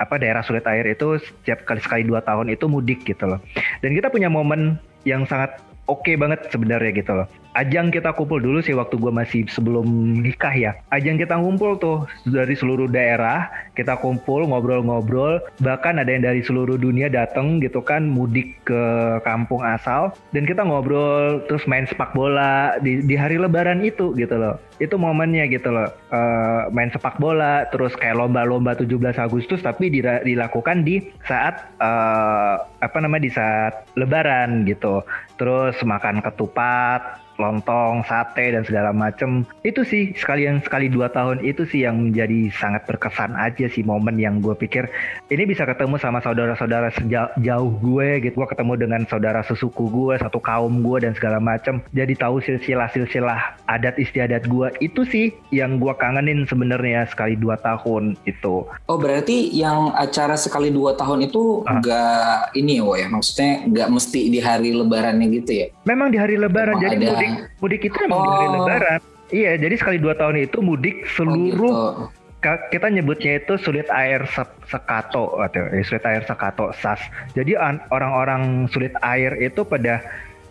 apa 0.00 0.16
daerah 0.16 0.40
sulit 0.40 0.64
air 0.64 0.88
itu 0.88 1.20
setiap 1.20 1.68
kali 1.68 1.84
sekali 1.84 2.02
dua 2.08 2.24
tahun 2.24 2.48
itu 2.48 2.64
mudik 2.66 3.04
gitu 3.04 3.28
loh. 3.28 3.38
Dan 3.84 3.92
kita 3.92 4.08
punya 4.08 4.32
momen 4.32 4.80
yang 5.04 5.28
sangat 5.28 5.60
oke 5.90 6.10
banget 6.16 6.46
sebenarnya 6.48 6.90
gitu 6.96 7.12
loh. 7.12 7.26
Ajang 7.50 7.90
kita 7.90 8.14
kumpul 8.14 8.38
dulu 8.38 8.62
sih 8.62 8.78
waktu 8.78 8.94
gue 8.94 9.10
masih 9.10 9.42
sebelum 9.50 9.86
nikah 10.22 10.54
ya. 10.54 10.72
Ajang 10.94 11.18
kita 11.18 11.34
ngumpul 11.34 11.74
tuh 11.82 12.06
dari 12.22 12.54
seluruh 12.54 12.86
daerah, 12.86 13.50
kita 13.74 13.98
kumpul 13.98 14.46
ngobrol-ngobrol, 14.46 15.42
bahkan 15.58 15.98
ada 15.98 16.14
yang 16.14 16.22
dari 16.22 16.46
seluruh 16.46 16.78
dunia 16.78 17.10
datang 17.10 17.58
gitu 17.58 17.82
kan 17.82 18.06
mudik 18.06 18.54
ke 18.62 18.82
kampung 19.26 19.66
asal 19.66 20.14
dan 20.30 20.46
kita 20.46 20.62
ngobrol 20.62 21.42
terus 21.50 21.66
main 21.66 21.90
sepak 21.90 22.14
bola 22.14 22.78
di 22.78 23.02
di 23.02 23.18
hari 23.18 23.34
lebaran 23.34 23.82
itu 23.82 24.14
gitu 24.14 24.38
loh. 24.38 24.54
Itu 24.78 24.94
momennya 24.94 25.50
gitu 25.50 25.74
loh. 25.74 25.90
Eh, 26.14 26.62
main 26.70 26.94
sepak 26.94 27.18
bola 27.18 27.66
terus 27.74 27.98
kayak 27.98 28.14
lomba-lomba 28.14 28.78
17 28.78 29.18
Agustus 29.18 29.58
tapi 29.60 29.90
dilakukan 29.90 30.86
di 30.86 31.02
saat 31.26 31.66
eh, 31.82 32.54
apa 32.62 32.96
namanya 33.02 33.26
di 33.26 33.32
saat 33.34 33.90
lebaran 33.98 34.62
gitu. 34.70 35.02
Terus 35.34 35.74
makan 35.82 36.22
ketupat, 36.22 37.29
lontong, 37.40 38.04
sate 38.04 38.52
dan 38.52 38.62
segala 38.68 38.92
macem. 38.92 39.48
Itu 39.64 39.82
sih 39.82 40.12
sekalian 40.12 40.60
sekali 40.60 40.92
dua 40.92 41.08
tahun 41.08 41.40
itu 41.40 41.64
sih 41.64 41.88
yang 41.88 42.12
menjadi 42.12 42.52
sangat 42.52 42.84
berkesan 42.84 43.32
aja 43.34 43.66
sih 43.72 43.80
momen 43.80 44.20
yang 44.20 44.44
gue 44.44 44.52
pikir 44.52 44.84
ini 45.30 45.46
bisa 45.46 45.64
ketemu 45.64 45.96
sama 45.96 46.20
saudara-saudara 46.20 46.92
sejauh 46.92 47.32
jauh 47.40 47.72
gue 47.80 48.20
gitu. 48.20 48.34
Gue 48.36 48.48
ketemu 48.50 48.72
dengan 48.76 49.02
saudara 49.08 49.40
sesuku 49.46 49.88
gue, 49.88 50.14
satu 50.20 50.36
kaum 50.42 50.84
gue 50.84 51.06
dan 51.06 51.16
segala 51.16 51.40
macem. 51.40 51.80
Jadi 51.96 52.18
tahu 52.18 52.42
silsilah-silsilah 52.44 53.70
adat 53.70 53.96
istiadat 53.96 54.44
gue. 54.50 54.68
Itu 54.82 55.06
sih 55.06 55.32
yang 55.54 55.78
gue 55.78 55.92
kangenin 55.96 56.44
sebenarnya 56.44 57.06
sekali 57.08 57.38
dua 57.38 57.56
tahun 57.62 58.18
itu. 58.26 58.66
Oh 58.66 58.98
berarti 58.98 59.54
yang 59.54 59.94
acara 59.94 60.34
sekali 60.34 60.68
dua 60.68 60.98
tahun 60.98 61.30
itu 61.30 61.62
Ah. 61.70 61.78
nggak 61.78 62.56
ini 62.58 62.80
ya, 62.80 62.82
Wo, 62.82 62.94
ya? 62.98 63.06
Maksudnya 63.06 63.52
nggak 63.68 63.88
mesti 63.90 64.20
di 64.32 64.40
hari 64.42 64.70
lebarannya 64.74 65.26
gitu 65.40 65.50
ya? 65.54 65.66
Memang 65.86 66.10
di 66.10 66.18
hari 66.18 66.34
lebaran 66.40 66.76
Emang 66.80 66.84
jadi 66.90 66.96
mudik 66.98 67.29
mudik 67.58 67.82
itu 67.82 67.96
memang 68.00 68.18
di 68.18 68.28
hari 68.28 68.46
Oh. 68.46 68.52
lebaran. 68.58 69.00
Iya, 69.30 69.52
jadi 69.56 69.74
sekali 69.78 69.98
dua 69.98 70.14
tahun 70.14 70.42
itu 70.42 70.58
mudik 70.58 70.96
Oh, 71.02 71.10
seluruh 71.14 71.74
gitu. 71.74 72.18
Ka- 72.40 72.72
kita 72.72 72.88
nyebutnya 72.88 73.36
itu 73.36 73.60
sulit 73.60 73.84
air 73.92 74.24
se- 74.26 74.56
sekato 74.64 75.36
atau 75.36 75.60
eh, 75.70 75.84
sulit 75.84 76.00
air 76.02 76.24
sekato 76.24 76.72
sas. 76.72 76.96
Jadi 77.36 77.52
an- 77.52 77.84
orang-orang 77.88 78.64
sulit 78.66 78.96
air 79.04 79.36
itu 79.36 79.60
pada 79.60 80.00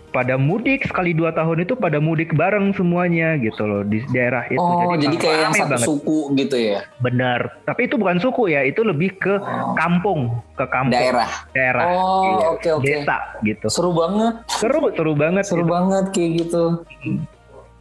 pada 0.09 0.35
mudik 0.35 0.83
sekali 0.83 1.13
dua 1.13 1.29
tahun 1.29 1.63
itu 1.63 1.73
pada 1.73 1.97
mudik 1.97 2.33
bareng 2.33 2.73
semuanya 2.73 3.37
gitu 3.37 3.63
loh 3.63 3.81
di 3.81 4.01
daerah 4.09 4.45
itu. 4.45 4.57
Oh 4.57 4.93
jadi 4.93 5.15
kayak 5.15 5.37
yang 5.39 5.53
satu 5.53 5.69
banget. 5.71 5.87
suku 5.87 6.19
gitu 6.35 6.55
ya? 6.57 6.79
Benar. 6.99 7.61
Tapi 7.63 7.85
itu 7.85 7.95
bukan 7.95 8.17
suku 8.17 8.49
ya, 8.49 8.61
itu 8.61 8.81
lebih 8.81 9.15
ke 9.15 9.37
Oh. 9.39 9.73
kampung, 9.73 10.21
ke 10.53 10.65
kampung 10.67 10.93
Daerah. 10.93 11.29
daerah. 11.51 11.83
Oh 11.87 12.23
Iya, 12.35 12.47
oke 12.51 12.69
oke. 12.75 12.85
Desa 12.85 13.17
gitu. 13.41 13.67
Seru 13.69 13.91
banget, 13.91 14.33
Seru, 14.49 14.89
seru 14.91 15.13
banget 15.13 15.43
seru 15.45 15.63
gitu. 15.63 15.69
banget 15.69 16.05
kayak 16.11 16.31
gitu. 16.37 16.63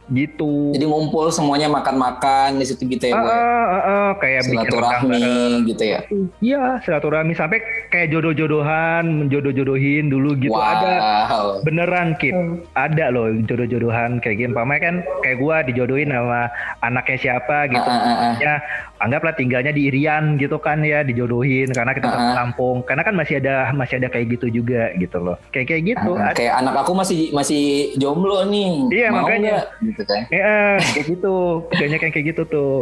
Gitu. 0.09 0.73
Jadi 0.73 0.85
ngumpul 0.85 1.29
semuanya 1.29 1.69
makan-makan 1.69 2.57
di 2.57 2.65
situ 2.65 2.85
gitu 2.89 3.09
ya, 3.09 3.15
Ah, 3.15 3.21
Bu, 3.21 3.29
ah, 3.29 3.37
ah, 3.37 3.81
ah, 3.81 4.09
kayak. 4.17 4.41
Silaturahmi 4.45 5.21
gitu 5.69 5.83
ya. 5.85 5.99
Iya, 6.41 6.63
silaturahmi 6.83 7.33
sampai 7.37 7.61
kayak 7.93 8.09
jodoh-jodohan, 8.13 9.05
menjodoh-jodohin 9.25 10.09
dulu 10.09 10.33
gitu 10.37 10.57
ada. 10.57 11.25
Wow. 11.29 11.47
Beneran 11.63 12.17
Kip, 12.17 12.33
ada 12.73 13.13
loh 13.13 13.29
jodoh-jodohan 13.45 14.19
kayak 14.21 14.37
gini. 14.41 14.51
Paman 14.51 14.77
kan 14.81 14.95
kayak 15.21 15.37
gua 15.37 15.61
dijodohin 15.61 16.09
sama 16.09 16.49
anaknya 16.81 17.17
siapa 17.17 17.69
gitu. 17.69 17.85
Ah, 17.85 17.93
ah, 17.93 18.09
ah, 18.09 18.17
ah. 18.17 18.35
Ya, 18.41 18.53
anggaplah 18.99 19.33
tinggalnya 19.33 19.71
di 19.71 19.87
Irian 19.87 20.35
gitu 20.35 20.59
kan 20.59 20.83
ya, 20.83 21.01
dijodohin 21.01 21.71
karena 21.71 21.91
kita 21.95 22.07
ah. 22.11 22.35
kampung. 22.35 22.83
Karena 22.83 23.03
kan 23.07 23.15
masih 23.15 23.39
ada 23.39 23.71
masih 23.71 23.97
ada 24.03 24.11
kayak 24.11 24.39
gitu 24.39 24.61
juga 24.61 24.91
gitu 24.99 25.17
loh. 25.17 25.39
Kayak 25.55 25.67
kayak 25.73 25.83
gitu. 25.95 26.11
Ada. 26.19 26.35
kayak 26.35 26.53
anak 26.59 26.75
aku 26.83 26.91
masih 26.93 27.19
masih 27.31 27.95
jomblo 27.95 28.43
nih. 28.45 28.71
Iya, 28.91 29.07
Mau 29.09 29.23
makanya. 29.23 29.49
nggak? 29.49 29.65
Gitu 29.87 30.01
kan. 30.03 30.21
Ya, 30.29 30.77
kayak 30.83 31.07
gitu. 31.07 31.35
Banyak 31.71 31.99
yang 32.03 32.13
kayak 32.13 32.27
gitu 32.35 32.43
tuh. 32.45 32.73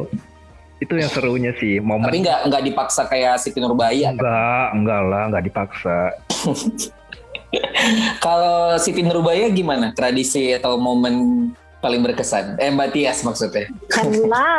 Itu 0.78 0.94
yang 0.94 1.10
serunya 1.10 1.58
sih, 1.58 1.82
momen. 1.82 2.06
Tapi 2.06 2.22
nggak 2.22 2.40
nggak 2.54 2.64
dipaksa 2.70 3.10
kayak 3.10 3.42
Siti 3.42 3.58
Nurbaya. 3.58 4.14
kan? 4.14 4.22
Enggak, 4.22 4.68
enggak 4.78 5.02
lah, 5.10 5.24
enggak 5.34 5.44
dipaksa. 5.50 5.98
Kalau 8.26 8.78
Siti 8.78 9.02
Nurbaya 9.02 9.50
gimana? 9.50 9.96
Tradisi 9.96 10.54
atau 10.54 10.78
momen 10.78 11.50
paling 11.80 12.02
berkesan? 12.02 12.58
Eh 12.58 12.70
Mbak 12.74 12.90
Tias 12.94 13.22
maksudnya. 13.22 13.70
Hello, 13.94 14.50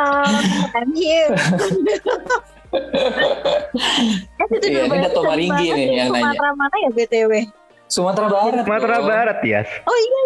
I'm 0.75 0.91
here. 0.95 1.35
Eh, 2.69 4.45
itu 4.45 4.67
Iya, 4.69 4.93
ini 4.93 4.97
Dato 5.01 5.25
Maringgi 5.25 5.67
nih 5.73 5.87
yang 6.05 6.09
nanya. 6.13 6.37
Sumatera 6.37 6.51
mana 6.53 6.77
ya 6.85 6.91
BTW? 6.93 7.33
Sumatera 7.89 8.29
Barat. 8.29 8.63
Sumatera 8.63 8.95
dong. 8.95 9.09
Barat, 9.09 9.37
Tias. 9.41 9.69
Oh 9.83 9.97
iya, 9.97 10.21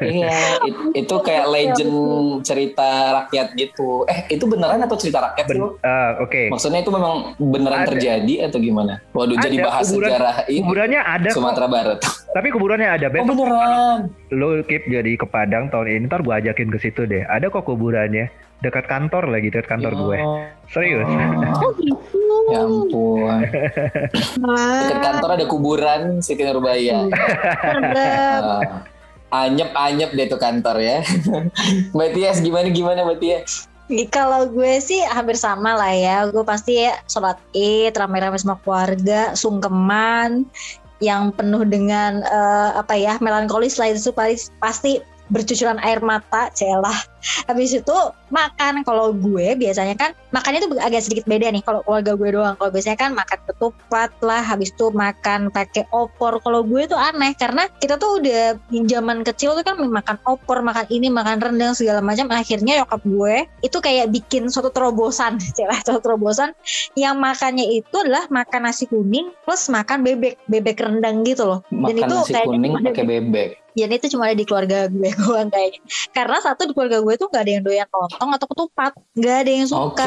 Iya, 0.00 0.34
it- 0.60 0.82
itu 0.96 1.14
kayak 1.16 1.46
legend 1.46 1.94
cerita 2.42 2.88
rakyat 3.16 3.54
gitu. 3.54 4.02
Eh, 4.04 4.28
itu 4.28 4.44
beneran 4.44 4.78
atau 4.80 4.94
cerita 4.94 5.18
rakyat 5.20 5.46
sih? 5.46 5.56
Ben- 5.56 5.78
ah, 5.80 6.18
Oke. 6.20 6.46
Maksudnya 6.46 6.80
itu 6.80 6.90
memang 6.90 7.14
beneran 7.36 7.82
Ada. 7.82 7.88
terjadi 7.88 8.34
atau 8.46 8.58
gimana? 8.58 8.98
Waduh, 9.10 9.34
jadi 9.36 9.56
Ada, 9.56 9.64
bahas 9.64 9.84
kuburan- 9.88 10.10
sejarah 10.10 10.36
ini 10.44 10.60
Kuburannya 10.60 11.00
ada 11.00 11.28
kok. 11.28 11.36
Sumatera 11.36 11.66
Barat. 11.66 11.98
Tapi 12.30 12.48
kuburannya 12.48 12.88
ada. 12.88 13.06
Oh 13.06 13.12
Besok 13.12 13.34
beneran? 13.36 13.98
lo 14.30 14.48
keep 14.62 14.82
jadi 14.86 15.12
ke 15.16 15.26
Padang 15.26 15.66
tahun 15.68 15.86
ini, 15.88 16.06
ntar 16.06 16.20
gue 16.20 16.34
ajakin 16.36 16.68
ke 16.68 16.78
situ 16.78 17.02
deh. 17.04 17.22
Ada 17.24 17.46
kok 17.48 17.62
kuburannya. 17.64 18.30
Dekat 18.60 18.84
kantor 18.84 19.24
lagi, 19.26 19.48
dekat 19.48 19.66
kantor 19.66 19.92
gue. 19.96 20.18
Serius. 20.68 21.08
oh 21.08 21.70
gitu. 21.72 21.96
Ya 22.50 22.60
ampun. 22.66 23.40
Dekat 24.90 25.00
kantor 25.00 25.30
ada 25.38 25.44
kuburan 25.46 26.00
Siti 26.18 26.42
Nurbaya. 26.42 27.06
Ah, 29.30 29.46
anyep-anyep 29.46 30.10
deh 30.14 30.26
tuh 30.26 30.40
kantor 30.42 30.76
ya. 30.82 30.98
Mbak 31.94 32.10
Tias 32.18 32.42
gimana 32.42 32.68
gimana 32.74 33.06
Mbak 33.06 33.18
Tias? 33.22 33.70
Kalau 34.14 34.46
gue 34.46 34.78
sih 34.78 35.02
hampir 35.06 35.34
sama 35.34 35.74
lah 35.74 35.94
ya. 35.94 36.16
Gue 36.30 36.42
pasti 36.46 36.82
ya 36.82 36.98
sholat 37.10 37.38
id, 37.54 37.94
rame-rame 37.94 38.38
sama 38.38 38.58
keluarga, 38.62 39.34
sungkeman, 39.34 40.46
yang 41.02 41.34
penuh 41.34 41.64
dengan 41.66 42.22
eh, 42.22 42.70
apa 42.76 42.94
ya 42.94 43.16
melankolis 43.18 43.80
lah 43.80 43.90
itu 43.90 44.12
pasti 44.12 44.52
pasti 44.60 44.92
bercucuran 45.30 45.78
air 45.82 45.98
mata, 46.02 46.50
celah. 46.54 47.09
Habis 47.46 47.76
itu 47.76 47.98
makan. 48.30 48.82
Kalau 48.84 49.12
gue 49.12 49.54
biasanya 49.56 49.94
kan 49.96 50.10
makannya 50.32 50.64
tuh 50.64 50.70
agak 50.80 51.02
sedikit 51.04 51.24
beda 51.28 51.52
nih. 51.52 51.62
Kalau 51.62 51.84
keluarga 51.84 52.12
gue 52.16 52.28
doang. 52.34 52.54
Kalau 52.56 52.70
biasanya 52.72 52.98
kan 52.98 53.10
makan 53.12 53.38
ketupat 53.48 54.10
lah. 54.24 54.42
Habis 54.42 54.72
itu 54.72 54.90
makan 54.90 55.52
pakai 55.52 55.84
opor. 55.92 56.40
Kalau 56.40 56.64
gue 56.64 56.86
tuh 56.88 56.98
aneh 56.98 57.32
karena 57.36 57.66
kita 57.80 58.00
tuh 58.00 58.22
udah 58.22 58.56
di 58.70 58.78
zaman 58.88 59.22
kecil 59.22 59.54
tuh 59.54 59.64
kan 59.64 59.76
makan 59.80 60.16
opor, 60.26 60.62
makan 60.64 60.86
ini, 60.88 61.08
makan 61.12 61.38
rendang 61.40 61.72
segala 61.76 62.00
macam. 62.00 62.28
Akhirnya 62.32 62.82
nyokap 62.82 63.02
gue 63.04 63.34
itu 63.60 63.78
kayak 63.78 64.10
bikin 64.12 64.48
suatu 64.48 64.72
terobosan, 64.72 65.36
celah 65.56 65.80
suatu 65.84 66.00
terobosan 66.02 66.52
yang 66.98 67.18
makannya 67.18 67.66
itu 67.80 67.96
adalah 68.00 68.26
makan 68.30 68.66
nasi 68.66 68.86
kuning 68.86 69.30
plus 69.44 69.68
makan 69.68 70.02
bebek, 70.02 70.38
bebek 70.46 70.80
rendang 70.80 71.22
gitu 71.26 71.46
loh. 71.46 71.60
Dan 71.70 71.96
Makan 71.96 72.08
itu 72.08 72.16
nasi 72.16 72.32
kuning 72.46 72.72
pakai 72.80 73.04
bebek. 73.06 73.50
dan 73.70 73.86
itu 73.94 74.10
cuma 74.10 74.26
ada 74.26 74.34
di 74.34 74.42
keluarga 74.42 74.90
gue 74.90 75.10
doang 75.22 75.48
kayaknya. 75.48 75.80
Karena 76.10 76.36
satu 76.42 76.66
di 76.68 76.72
keluarga 76.74 76.98
gue 77.00 77.09
tuh 77.16 77.32
gak 77.32 77.46
ada 77.46 77.52
yang 77.58 77.64
doyan 77.64 77.88
lontong 77.88 78.30
atau 78.36 78.46
ketupat, 78.50 78.92
gak 79.18 79.36
ada 79.46 79.50
yang 79.50 79.66
suka 79.66 80.06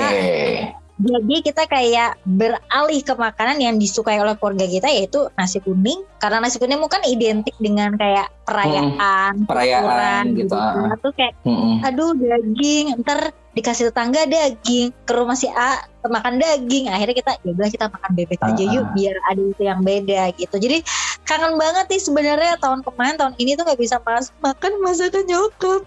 Jadi 0.93 1.35
kita 1.41 1.65
kayak 1.65 2.21
beralih 2.21 3.01
ke 3.01 3.17
makanan 3.17 3.57
yang 3.57 3.75
disukai 3.81 4.21
oleh 4.21 4.37
keluarga 4.37 4.69
kita 4.69 4.87
yaitu 4.93 5.25
nasi 5.35 5.57
kuning. 5.59 6.05
Karena 6.21 6.37
nasi 6.39 6.61
kuning 6.61 6.79
kan 6.85 7.01
identik 7.03 7.57
dengan 7.57 7.97
kayak 7.97 8.29
perayaan, 8.45 9.43
Perayaan 9.49 9.83
syukuran 9.83 10.23
gitu, 10.37 10.53
ah. 10.55 10.93
Tuh 11.01 11.11
kayak 11.17 11.33
Mm-mm. 11.43 11.81
aduh 11.81 12.13
daging, 12.13 12.85
ntar 13.01 13.33
dikasih 13.53 13.89
tetangga 13.89 14.25
daging, 14.25 14.89
ke 15.05 15.11
rumah 15.13 15.37
si 15.37 15.45
A 15.47 15.85
makan 16.03 16.35
daging. 16.35 16.91
Akhirnya 16.91 17.15
kita 17.15 17.31
ya 17.41 17.51
udah 17.55 17.69
kita 17.71 17.85
makan 17.87 18.11
bebek 18.11 18.39
aja 18.43 18.59
Ah, 18.59 18.73
yuk 18.75 18.83
ah. 18.83 18.91
biar 18.91 19.15
ada 19.31 19.41
itu 19.41 19.61
yang 19.63 19.79
beda 19.79 20.21
gitu. 20.35 20.55
Jadi 20.59 20.77
kangen 21.23 21.55
banget 21.55 21.85
nih 21.87 22.01
sebenarnya 22.01 22.53
tahun 22.59 22.83
kemarin 22.83 23.15
tahun 23.15 23.33
ini 23.39 23.55
tuh 23.55 23.63
nggak 23.63 23.79
bisa 23.79 23.95
mas 24.03 24.27
makan 24.43 24.71
masakan 24.83 25.23
nyokap. 25.23 25.81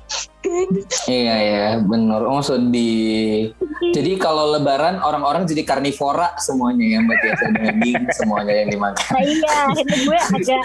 Iya 1.11 1.35
ya, 1.37 1.67
bener. 1.83 2.23
Oh 2.23 2.39
sedih. 2.39 3.51
Jadi 3.91 4.15
kalau 4.17 4.55
Lebaran 4.55 5.03
orang-orang 5.03 5.43
jadi 5.43 5.67
karnivora 5.67 6.39
semuanya 6.39 6.87
ya 6.87 6.99
mbak 7.03 7.19
Tiasa 7.19 7.45
daging 7.51 8.03
semuanya 8.23 8.55
yang 8.63 8.69
dimakan. 8.71 9.05
Nah 9.11 9.25
iya, 9.27 9.55
akhirnya 9.69 9.99
gue 10.01 10.19
agak 10.39 10.63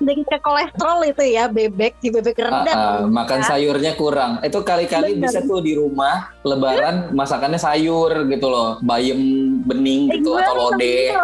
sedikit 0.00 0.26
ke 0.26 0.38
kolesterol 0.40 0.98
itu 1.06 1.22
ya 1.28 1.44
bebek 1.46 2.00
di 2.00 2.08
bebek 2.08 2.40
Ah, 2.40 2.44
rendang. 2.48 2.76
ah, 2.76 2.98
makan 3.04 3.40
sayurnya 3.44 3.92
kurang. 3.94 4.40
Itu 4.40 4.64
kali-kali 4.64 5.20
bisa 5.20 5.44
tuh 5.44 5.60
di 5.60 5.76
rumah 5.76 6.32
Lebaran 6.48 6.96
masakannya 7.12 7.60
sayur 7.60 8.24
gitu 8.26 8.48
loh, 8.48 8.80
bayam 8.80 9.20
bening 9.68 10.08
Eh, 10.08 10.16
gitu 10.18 10.32
gue 10.32 10.40
atau 10.40 10.54
lodeh, 10.72 11.12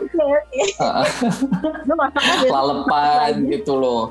biasa. 1.88 2.52
lalepan 2.52 3.32
gitu 3.48 3.74
loh. 3.74 4.02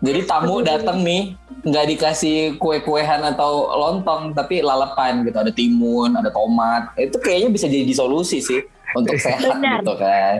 Jadi 0.00 0.20
tamu 0.24 0.64
datang 0.64 1.04
nih 1.04 1.36
nggak 1.60 1.86
dikasih 1.92 2.56
kue-kuehan 2.56 3.20
atau 3.20 3.68
lontong 3.68 4.32
tapi 4.32 4.64
lalepan 4.64 5.28
gitu. 5.28 5.36
Ada 5.36 5.52
timun 5.52 6.16
ada 6.16 6.32
tomat. 6.32 6.96
Itu 6.96 7.20
kayaknya 7.20 7.48
bisa 7.52 7.66
jadi 7.68 7.92
solusi 7.92 8.40
sih 8.40 8.60
untuk 8.96 9.20
sehat 9.20 9.60
Benar. 9.60 9.84
gitu 9.84 9.94
kan. 10.00 10.34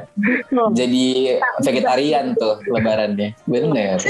Jadi 0.73 1.37
vegetarian 1.61 2.33
tuh 2.35 2.57
lebarannya. 2.73 3.37
Bener 3.45 4.01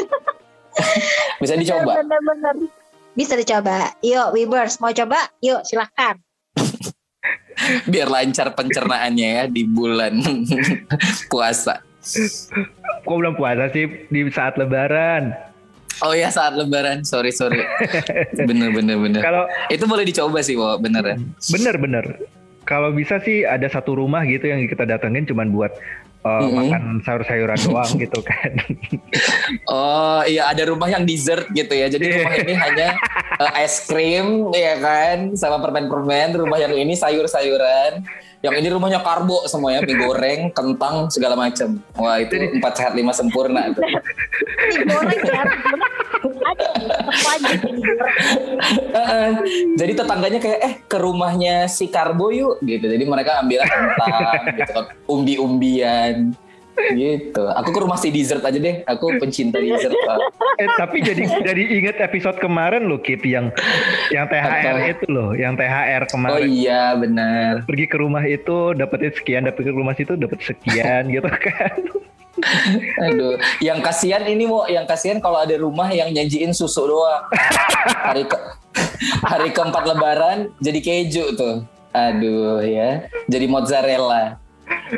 bisa 1.42 1.54
dicoba? 1.58 1.98
Bener-bener. 1.98 2.54
Bisa 3.20 3.36
dicoba. 3.36 3.92
Yuk, 4.00 4.32
Webers 4.32 4.80
mau 4.80 4.96
coba? 4.96 5.28
Yuk, 5.44 5.60
silahkan. 5.68 6.16
biar 7.92 8.08
lancar 8.08 8.56
pencernaannya 8.56 9.28
ya 9.36 9.44
di 9.44 9.68
bulan 9.68 10.16
puasa 11.32 11.84
Kok 13.04 13.16
belum 13.20 13.36
puasa 13.36 13.68
sih 13.68 14.08
di 14.08 14.24
saat 14.32 14.56
lebaran? 14.56 15.36
oh 16.00 16.16
ya 16.16 16.32
saat 16.32 16.56
lebaran 16.56 17.04
sorry 17.04 17.28
sorry 17.28 17.60
bener 18.48 18.72
bener 18.72 18.96
bener 18.96 19.20
Kalau 19.20 19.44
itu 19.68 19.84
boleh 19.84 20.08
dicoba 20.08 20.40
sih 20.40 20.56
Wo, 20.56 20.80
bener 20.80 21.04
ya 21.04 21.16
bener-bener 21.52 22.16
kalau 22.64 22.88
bisa 22.96 23.20
sih 23.20 23.44
ada 23.44 23.68
satu 23.68 23.92
rumah 24.00 24.24
gitu 24.24 24.48
yang 24.48 24.64
kita 24.64 24.88
datengin 24.88 25.28
cuman 25.28 25.52
buat 25.52 25.76
uh, 26.24 26.40
Mm-mm. 26.44 26.56
makan 26.68 26.82
sayur-sayuran 27.04 27.58
doang 27.64 27.92
gitu 28.04 28.20
kan. 28.20 28.52
Oh 29.68 30.20
iya 30.24 30.52
ada 30.52 30.62
rumah 30.68 30.88
yang 30.88 31.04
dessert 31.04 31.48
gitu 31.52 31.72
ya. 31.72 31.86
Jadi 31.88 32.20
rumah 32.20 32.34
ini 32.36 32.54
hanya 32.56 32.88
eh, 33.40 33.64
es 33.64 33.88
krim 33.88 34.52
ya 34.52 34.76
kan 34.80 35.36
sama 35.36 35.60
permen-permen. 35.60 36.36
Rumah 36.36 36.58
yang 36.60 36.74
ini 36.76 36.94
sayur-sayuran. 36.96 38.04
Yang 38.40 38.54
ini 38.64 38.68
rumahnya 38.72 39.04
karbo 39.04 39.44
semuanya 39.44 39.84
mie 39.84 40.00
goreng, 40.00 40.48
kentang 40.56 41.12
segala 41.12 41.36
macam. 41.36 41.76
Wah 41.92 42.16
itu 42.24 42.40
empat 42.56 42.72
sehat 42.72 42.92
lima 42.96 43.12
sempurna. 43.12 43.68
Itu. 43.68 43.84
Ya. 43.84 44.00
Jadi 49.76 49.92
tetangganya 49.92 50.40
kayak 50.40 50.60
eh 50.64 50.74
ke 50.88 50.96
rumahnya 50.96 51.68
si 51.68 51.92
karbo 51.92 52.32
yuk 52.32 52.64
gitu. 52.64 52.88
Jadi 52.88 53.04
mereka 53.04 53.44
ambil 53.44 53.60
kentang 53.68 54.42
gitu 54.56 54.72
kan, 54.72 54.86
umbi-umbian 55.04 56.09
gitu. 56.96 57.44
Aku 57.60 57.70
ke 57.70 57.80
rumah 57.82 58.00
si 58.00 58.08
dessert 58.08 58.40
aja 58.40 58.56
deh. 58.56 58.80
Aku 58.88 59.12
pencinta 59.20 59.60
dessert. 59.60 59.92
Eh 60.56 60.68
tapi 60.76 61.04
jadi 61.04 61.22
jadi 61.48 61.62
inget 61.76 61.96
episode 62.00 62.40
kemarin 62.40 62.88
loh 62.88 62.96
Kip 62.96 63.20
yang 63.24 63.52
yang 64.08 64.24
THR 64.26 64.76
Apa? 64.80 64.88
itu 64.88 65.06
loh, 65.10 65.36
yang 65.36 65.54
THR 65.54 66.02
Oh 66.04 66.08
kemarin. 66.08 66.48
iya 66.48 66.96
benar. 66.96 67.52
Pergi 67.68 67.84
ke 67.84 67.96
rumah 68.00 68.24
itu 68.24 68.72
dapetin 68.72 69.12
sekian, 69.12 69.42
dapet 69.44 69.68
ke 69.68 69.74
rumah 69.74 69.92
situ 69.92 70.16
dapat 70.16 70.40
sekian 70.40 71.08
gitu 71.14 71.28
kan. 71.28 71.78
Aduh, 73.04 73.36
yang 73.60 73.84
kasihan 73.84 74.24
ini 74.24 74.48
mau 74.48 74.64
yang 74.64 74.88
kasihan 74.88 75.20
kalau 75.20 75.44
ada 75.44 75.52
rumah 75.60 75.92
yang 75.92 76.08
nyajiin 76.08 76.56
susu 76.56 76.88
doang. 76.88 77.28
Hari 78.08 78.24
ke 78.24 78.38
hari 79.30 79.48
keempat 79.52 79.84
lebaran 79.84 80.48
jadi 80.62 80.80
keju 80.80 81.36
tuh. 81.36 81.56
Aduh 81.90 82.62
ya, 82.62 83.04
jadi 83.26 83.44
mozzarella. 83.50 84.38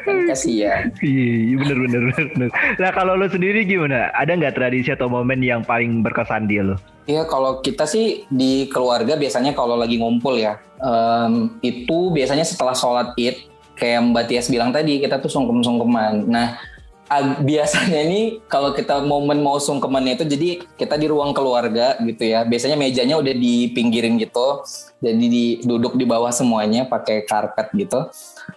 Kan 0.05 0.25
kasihan. 0.25 0.89
Iya, 1.01 1.57
bener 1.61 1.77
bener 1.89 2.03
bener. 2.13 2.51
Nah 2.81 2.91
kalau 2.93 3.17
lo 3.17 3.29
sendiri 3.29 3.65
gimana? 3.69 4.09
Ada 4.17 4.37
nggak 4.37 4.57
tradisi 4.57 4.89
atau 4.93 5.09
momen 5.09 5.41
yang 5.45 5.61
paling 5.65 6.01
berkesan 6.01 6.49
di 6.49 6.61
lo? 6.61 6.77
Iya, 7.03 7.27
kalau 7.27 7.59
kita 7.59 7.83
sih 7.83 8.25
di 8.31 8.71
keluarga 8.71 9.19
biasanya 9.19 9.59
kalau 9.59 9.75
lagi 9.75 9.99
ngumpul 9.99 10.39
ya, 10.39 10.63
em, 10.79 11.59
itu 11.59 12.15
biasanya 12.15 12.47
setelah 12.47 12.79
sholat 12.79 13.11
id, 13.19 13.51
kayak 13.75 14.01
Mbak 14.07 14.25
Tias 14.31 14.47
bilang 14.47 14.71
tadi, 14.71 15.03
kita 15.03 15.19
tuh 15.19 15.27
sungkem-sungkeman. 15.27 16.31
Nah, 16.31 16.63
biasanya 17.51 18.07
ini 18.07 18.39
kalau 18.47 18.71
kita 18.71 19.03
momen 19.03 19.43
mau 19.43 19.59
sungkemannya 19.59 20.15
itu, 20.15 20.25
jadi 20.31 20.49
kita 20.79 20.95
di 20.95 21.11
ruang 21.11 21.35
keluarga 21.35 21.99
gitu 21.99 22.23
ya. 22.23 22.47
Biasanya 22.47 22.79
mejanya 22.79 23.19
udah 23.19 23.35
dipinggirin 23.35 24.23
gitu, 24.23 24.63
jadi 25.03 25.27
di, 25.27 25.59
duduk 25.67 25.99
di 25.99 26.07
bawah 26.07 26.31
semuanya 26.31 26.87
pakai 26.87 27.27
karpet 27.27 27.67
gitu, 27.75 28.09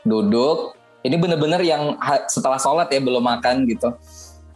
duduk. 0.06 0.78
Ini 1.06 1.22
bener-bener 1.22 1.62
yang 1.62 2.02
setelah 2.26 2.58
sholat 2.58 2.90
ya 2.90 2.98
belum 2.98 3.22
makan 3.22 3.70
gitu. 3.70 3.94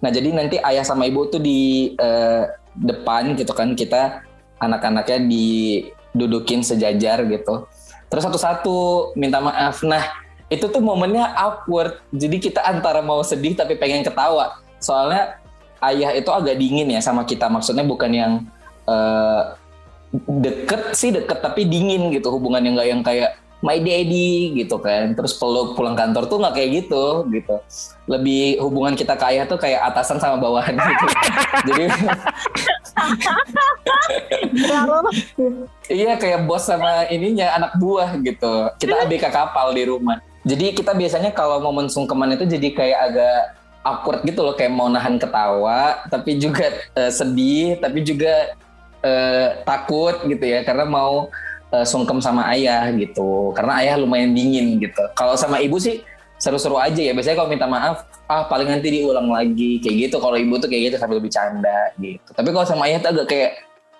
Nah 0.01 0.09
jadi 0.09 0.33
nanti 0.33 0.57
ayah 0.57 0.81
sama 0.81 1.05
ibu 1.05 1.29
tuh 1.29 1.37
di 1.37 1.93
eh, 1.93 2.43
depan 2.73 3.37
gitu 3.37 3.53
kan 3.53 3.77
kita 3.77 4.25
anak-anaknya 4.57 5.29
didudukin 5.29 6.65
sejajar 6.65 7.21
gitu. 7.29 7.69
Terus 8.09 8.23
satu-satu 8.25 9.13
minta 9.13 9.37
maaf. 9.37 9.85
Nah 9.85 10.01
itu 10.49 10.65
tuh 10.65 10.81
momennya 10.81 11.37
awkward. 11.37 12.01
Jadi 12.09 12.49
kita 12.49 12.65
antara 12.65 13.05
mau 13.05 13.21
sedih 13.21 13.53
tapi 13.53 13.77
pengen 13.77 14.01
ketawa. 14.01 14.57
Soalnya 14.81 15.37
ayah 15.85 16.17
itu 16.17 16.33
agak 16.33 16.57
dingin 16.57 16.89
ya 16.89 17.01
sama 17.05 17.29
kita. 17.29 17.45
Maksudnya 17.45 17.85
bukan 17.85 18.09
yang 18.09 18.31
eh, 18.89 19.41
deket 20.25 20.97
sih 20.97 21.13
deket 21.13 21.45
tapi 21.45 21.69
dingin 21.69 22.09
gitu 22.09 22.33
hubungan 22.33 22.65
yang 22.65 22.73
nggak 22.73 22.89
yang 22.89 23.01
kayak 23.05 23.37
my 23.59 23.77
daddy 23.79 24.55
gitu 24.63 24.79
kan. 24.79 25.13
Terus 25.15 25.35
peluk 25.35 25.75
pulang 25.75 25.95
kantor 25.95 26.27
tuh 26.27 26.37
nggak 26.39 26.55
kayak 26.55 26.69
gitu 26.83 27.27
gitu. 27.31 27.55
Lebih 28.07 28.63
hubungan 28.63 28.95
kita 28.95 29.19
ke 29.19 29.25
ayah 29.35 29.45
tuh 29.45 29.59
kayak 29.59 29.83
atasan 29.93 30.17
sama 30.17 30.39
bawahan 30.39 30.75
gitu. 30.75 31.05
Jadi 31.67 31.83
iya 35.89 36.15
kayak 36.15 36.45
bos 36.47 36.65
sama 36.65 37.07
ininya 37.11 37.55
anak 37.55 37.71
buah 37.77 38.15
gitu. 38.23 38.71
Kita 38.79 39.05
ABK 39.05 39.25
kapal 39.29 39.75
di 39.75 39.83
rumah. 39.87 40.19
Jadi 40.47 40.71
kita 40.71 40.95
biasanya 40.95 41.35
kalau 41.35 41.59
momen 41.59 41.91
sungkeman 41.91 42.39
itu 42.39 42.47
jadi 42.47 42.71
kayak 42.71 42.99
agak 43.11 43.39
awkward 43.83 44.23
gitu 44.23 44.39
loh 44.43 44.55
kayak 44.55 44.71
mau 44.71 44.87
nahan 44.91 45.15
ketawa 45.19 46.03
tapi 46.11 46.35
juga 46.35 46.67
eh, 46.95 47.11
sedih 47.11 47.79
tapi 47.79 48.03
juga 48.07 48.55
eh, 49.03 49.59
takut 49.67 50.15
gitu 50.25 50.45
ya. 50.47 50.63
Karena 50.63 50.87
mau 50.87 51.27
eh, 51.73 51.85
sungkem 51.85 52.19
sama 52.19 52.49
ayah 52.53 52.89
gitu. 52.95 53.53
Karena 53.53 53.81
ayah 53.83 53.95
lumayan 53.99 54.33
dingin 54.33 54.77
gitu. 54.81 55.03
Kalau 55.13 55.33
sama 55.37 55.61
ibu 55.61 55.77
sih 55.77 56.01
seru-seru 56.39 56.79
aja 56.79 56.99
ya. 57.01 57.11
Biasanya 57.11 57.37
kalau 57.43 57.49
minta 57.51 57.67
maaf 57.67 58.07
ah 58.29 58.45
paling 58.47 58.69
nanti 58.69 58.89
diulang 58.89 59.29
lagi. 59.29 59.79
Kayak 59.83 60.09
gitu. 60.09 60.15
Kalau 60.21 60.37
ibu 60.39 60.55
tuh 60.57 60.67
kayak 60.71 60.93
gitu 60.93 60.95
sambil 61.01 61.19
bercanda 61.19 61.91
gitu. 61.99 62.29
Tapi 62.33 62.49
kalau 62.53 62.65
sama 62.65 62.87
ayah 62.89 62.99
tuh 63.01 63.09
agak 63.13 63.27
kayak 63.29 63.51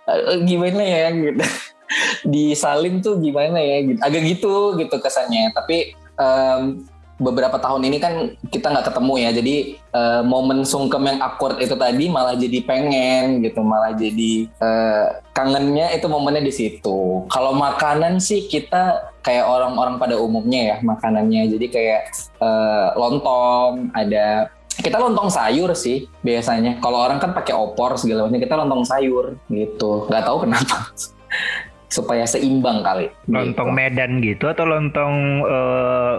"Eh, 0.10 0.39
gimana 0.45 0.82
ya? 0.84 1.08
Gitu. 1.19 1.43
Disalin 2.29 3.01
tuh 3.01 3.17
gimana 3.17 3.58
ya 3.58 3.82
gitu. 3.82 3.99
Agak 4.05 4.21
gitu 4.21 4.53
gitu 4.77 4.95
kesannya. 5.01 5.49
Tapi 5.58 5.97
em, 6.21 6.86
beberapa 7.19 7.60
tahun 7.60 7.84
ini 7.91 7.97
kan 7.99 8.13
kita 8.47 8.71
nggak 8.71 8.88
ketemu 8.89 9.13
ya. 9.19 9.29
Jadi 9.36 9.55
eh, 9.75 10.21
momen 10.23 10.63
sungkem 10.63 11.03
yang 11.05 11.19
awkward 11.19 11.60
itu 11.60 11.75
tadi 11.75 12.08
malah 12.08 12.34
jadi 12.39 12.60
pengen 12.63 13.43
gitu 13.43 13.60
malah 13.62 13.93
jadi 13.93 14.47
eh, 14.47 15.08
kangennya 15.36 15.93
itu 15.93 16.08
momennya 16.08 16.41
di 16.41 16.53
situ. 16.55 17.27
Kalau 17.27 17.53
makanan 17.53 18.17
sih 18.23 18.47
kita 18.47 19.12
kayak 19.19 19.45
orang-orang 19.45 19.99
pada 19.99 20.15
umumnya 20.15 20.75
ya 20.75 20.77
makanannya. 20.82 21.51
Jadi 21.51 21.67
kayak 21.67 22.01
eh, 22.39 22.88
lontong 22.95 23.91
ada 23.93 24.49
kita 24.79 24.95
lontong 24.95 25.27
sayur 25.27 25.75
sih 25.75 26.08
biasanya. 26.23 26.79
Kalau 26.79 27.03
orang 27.03 27.19
kan 27.19 27.36
pakai 27.36 27.51
opor 27.51 27.99
segala 27.99 28.25
macam 28.25 28.39
kita 28.39 28.55
lontong 28.55 28.84
sayur 28.88 29.36
gitu. 29.51 30.08
Nggak 30.08 30.23
tahu 30.23 30.38
kenapa. 30.47 30.75
Supaya 31.95 32.23
seimbang 32.23 32.86
kali. 32.86 33.12
Lontong 33.27 33.75
gitu. 33.75 33.77
Medan 33.77 34.12
gitu 34.23 34.45
atau 34.47 34.63
lontong 34.63 35.15
eh, 35.43 36.15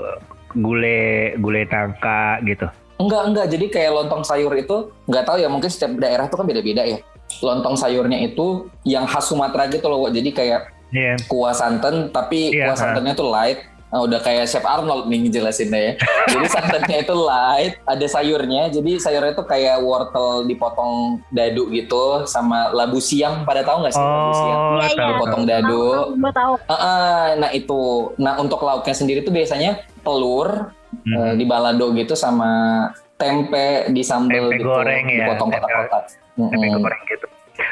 gule 0.53 1.01
gule 1.37 1.63
tangka 1.65 2.39
gitu? 2.43 2.67
Enggak, 2.97 3.23
enggak. 3.27 3.47
Jadi 3.49 3.67
kayak 3.69 3.93
lontong 3.95 4.23
sayur 4.23 4.53
itu 4.53 4.77
nggak 5.05 5.25
tahu 5.25 5.37
ya 5.39 5.49
mungkin 5.49 5.69
setiap 5.69 5.97
daerah 5.97 6.27
tuh 6.27 6.37
kan 6.37 6.47
beda-beda 6.47 6.85
ya. 6.85 6.99
Lontong 7.41 7.75
sayurnya 7.75 8.21
itu 8.21 8.69
yang 8.83 9.07
khas 9.07 9.27
Sumatera 9.27 9.65
gitu 9.67 9.87
loh. 9.87 10.05
Jadi 10.07 10.31
kayak 10.31 10.69
Iya. 10.91 11.15
kuah 11.25 11.55
santan 11.55 12.11
tapi 12.11 12.51
Iya, 12.51 12.67
kuah 12.67 12.77
santannya 12.77 13.15
tuh 13.15 13.31
light. 13.31 13.63
Nah, 13.91 14.07
udah 14.07 14.19
kayak 14.19 14.47
Chef 14.47 14.63
Arnold 14.63 15.07
nih 15.07 15.19
ngejelasinnya 15.21 15.81
ya. 15.81 15.93
Jadi 16.31 16.47
santannya 16.49 16.99
itu 17.01 17.15
light, 17.17 17.75
ada 17.83 18.07
sayurnya. 18.07 18.71
Jadi 18.71 18.99
sayurnya 18.99 19.35
itu 19.35 19.43
kayak 19.43 19.83
wortel 19.83 20.47
dipotong 20.47 21.19
dadu 21.29 21.67
gitu 21.71 22.23
sama 22.25 22.71
labu 22.71 22.99
siang. 22.99 23.43
Pada 23.43 23.63
tahu 23.63 23.83
nggak 23.83 23.91
sih 23.91 23.99
labu 23.99 24.31
siang? 24.33 24.59
Oh, 24.61 24.71
Iya, 24.77 24.87
iya. 24.87 24.95
tahu, 24.97 25.15
Potong 25.17 25.43
tahu. 25.43 25.51
dadu. 25.53 25.85
Gue 26.17 26.33
tahu. 26.33 26.53
Ah, 26.65 26.75
ah, 26.75 27.23
nah 27.37 27.51
itu. 27.51 27.83
Nah 28.17 28.35
untuk 28.37 28.59
lauknya 28.61 28.95
sendiri 28.95 29.21
tuh 29.21 29.31
biasanya 29.31 29.83
telur 30.01 30.73
Hmm. 30.91 31.15
eh, 31.15 31.33
di 31.39 31.47
balado 31.47 31.95
gitu 31.95 32.13
sama 32.13 32.83
tempe 33.15 33.87
di 33.89 34.03
sambal 34.03 34.51
Tempe 34.51 34.59
gitu, 34.59 34.67
goreng 34.67 35.05
ya. 35.07 35.23
dipotong 35.23 35.49
Tempe- 35.49 35.63
kotak-kotak. 35.63 36.05
Tempe 36.35 36.67
Mm-mm. 36.67 36.83
goreng 36.83 37.03
gitu. 37.07 37.27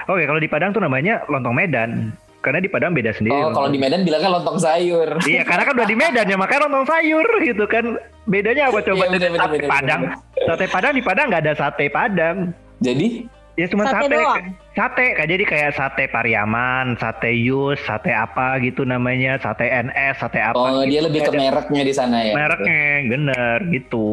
Oke, 0.06 0.22
kalau 0.22 0.38
di 0.38 0.46
Padang 0.46 0.70
tuh 0.70 0.78
namanya 0.78 1.26
lontong 1.26 1.50
Medan. 1.52 1.90
Karena 2.38 2.62
di 2.62 2.70
Padang 2.70 2.94
beda 2.94 3.10
sendiri. 3.10 3.34
Oh, 3.34 3.50
kalau 3.50 3.66
di 3.66 3.76
Medan 3.76 4.06
bilangnya 4.06 4.30
lontong 4.30 4.54
sayur. 4.56 5.18
Iya, 5.26 5.42
karena 5.42 5.66
kan 5.66 5.74
udah 5.74 5.88
di 5.88 5.96
Medan 5.96 6.24
ya, 6.24 6.36
makanya 6.38 6.60
lontong 6.64 6.86
sayur 6.86 7.26
gitu 7.42 7.64
kan. 7.66 7.84
Bedanya 8.24 8.70
apa 8.70 8.78
coba? 8.78 8.94
Iya, 8.94 9.10
bener, 9.10 9.28
bener, 9.28 9.40
sate 9.40 9.56
bener, 9.56 9.66
Padang. 9.66 10.02
Sate 10.38 10.66
Padang 10.70 10.92
di 10.94 11.02
Padang 11.02 11.26
nggak 11.26 11.42
ada 11.42 11.54
sate 11.56 11.86
Padang. 11.90 12.36
Jadi 12.78 13.26
Ya 13.58 13.66
cuma 13.66 13.82
Sate 13.84 14.06
sate. 14.06 14.14
doang? 14.14 14.44
Sate, 14.70 15.06
kayak 15.12 15.28
jadi 15.28 15.44
kayak 15.44 15.70
sate 15.74 16.06
Pariaman, 16.06 16.94
sate 16.94 17.34
Yus, 17.34 17.74
sate 17.82 18.14
apa 18.14 18.54
gitu 18.62 18.86
namanya, 18.86 19.34
sate 19.36 19.66
NS, 19.66 20.22
sate 20.22 20.38
apa. 20.38 20.54
oh 20.54 20.86
dia 20.86 21.02
gitu. 21.02 21.06
lebih 21.10 21.20
ke 21.26 21.32
mereknya 21.34 21.82
di 21.82 21.90
sana 21.90 22.22
ya. 22.22 22.32
Mereknya, 22.32 22.78
bener 23.10 23.58
gitu. 23.68 24.06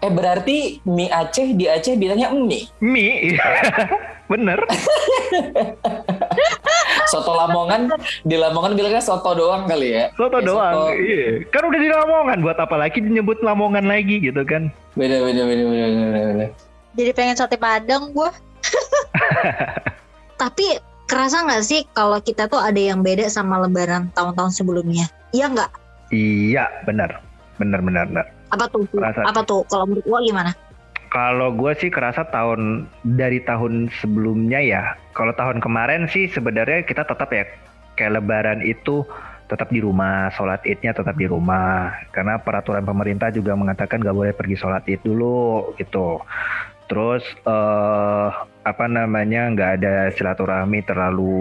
Eh 0.00 0.08
berarti 0.08 0.56
mie 0.82 1.12
Aceh 1.12 1.52
di 1.52 1.68
Aceh 1.68 1.92
bilangnya 1.94 2.32
mie. 2.32 2.72
Mie, 2.80 3.36
bener. 4.32 4.64
Soto 7.06 7.32
Lamongan 7.32 7.92
di 8.24 8.34
Lamongan 8.34 8.74
bilangnya 8.74 8.98
soto 8.98 9.30
doang 9.30 9.62
kali 9.64 9.94
ya. 9.94 10.10
Soto 10.16 10.40
Ya, 10.40 10.46
doang. 10.46 10.74
soto. 10.74 10.96
Iya. 10.96 11.26
Kan 11.48 11.62
udah 11.64 11.78
di 11.78 11.88
Lamongan, 11.88 12.38
buat 12.40 12.58
apa 12.58 12.76
lagi 12.76 12.98
nyebut 12.98 13.38
Lamongan 13.40 13.84
lagi 13.84 14.18
gitu 14.20 14.42
kan. 14.42 14.72
Beda 14.94 15.20
beda 15.20 15.42
beda 15.44 15.62
beda 15.62 15.84
beda. 15.86 16.20
beda. 16.32 16.46
Jadi 16.96 17.10
pengen 17.12 17.36
sate 17.36 17.56
padang 17.56 18.10
gue. 18.10 18.30
Tapi 20.42 20.66
kerasa 21.06 21.46
nggak 21.46 21.64
sih 21.64 21.86
kalau 21.94 22.18
kita 22.18 22.50
tuh 22.50 22.58
ada 22.60 22.78
yang 22.78 23.00
beda 23.00 23.30
sama 23.30 23.62
lebaran 23.62 24.10
tahun-tahun 24.12 24.52
sebelumnya? 24.58 25.06
Iya 25.30 25.50
nggak? 25.50 25.70
Iya, 26.12 26.64
bener. 26.86 27.18
Bener, 27.56 27.80
bener, 27.80 28.04
bener. 28.10 28.26
Apa 28.52 28.68
tuh? 28.70 28.84
Kerasa 28.92 29.24
Apa 29.26 29.40
tuh? 29.42 29.62
Kalau 29.70 29.88
menurut 29.88 30.06
lo 30.06 30.18
gimana? 30.22 30.52
Kalau 31.10 31.54
gue 31.54 31.72
sih 31.78 31.88
kerasa 31.88 32.26
tahun 32.28 32.90
dari 33.16 33.40
tahun 33.46 33.88
sebelumnya 34.02 34.60
ya. 34.60 34.82
Kalau 35.16 35.32
tahun 35.32 35.62
kemarin 35.62 36.10
sih 36.10 36.28
sebenarnya 36.28 36.84
kita 36.84 37.06
tetap 37.06 37.30
ya 37.32 37.46
kayak 37.96 38.20
Lebaran 38.20 38.60
itu 38.60 39.06
tetap 39.46 39.70
di 39.70 39.78
rumah, 39.78 40.28
sholat 40.34 40.60
idnya 40.66 40.92
tetap 40.92 41.14
di 41.14 41.30
rumah. 41.30 41.94
Karena 42.10 42.36
peraturan 42.42 42.84
pemerintah 42.84 43.30
juga 43.30 43.54
mengatakan 43.54 44.02
gak 44.02 44.16
boleh 44.18 44.34
pergi 44.34 44.58
sholat 44.58 44.82
id 44.90 45.00
dulu 45.06 45.72
gitu. 45.78 46.20
Terus 46.90 47.22
eh 47.46 48.30
apa 48.66 48.90
namanya 48.90 49.46
nggak 49.54 49.70
ada 49.78 50.10
silaturahmi 50.10 50.82
terlalu 50.82 51.38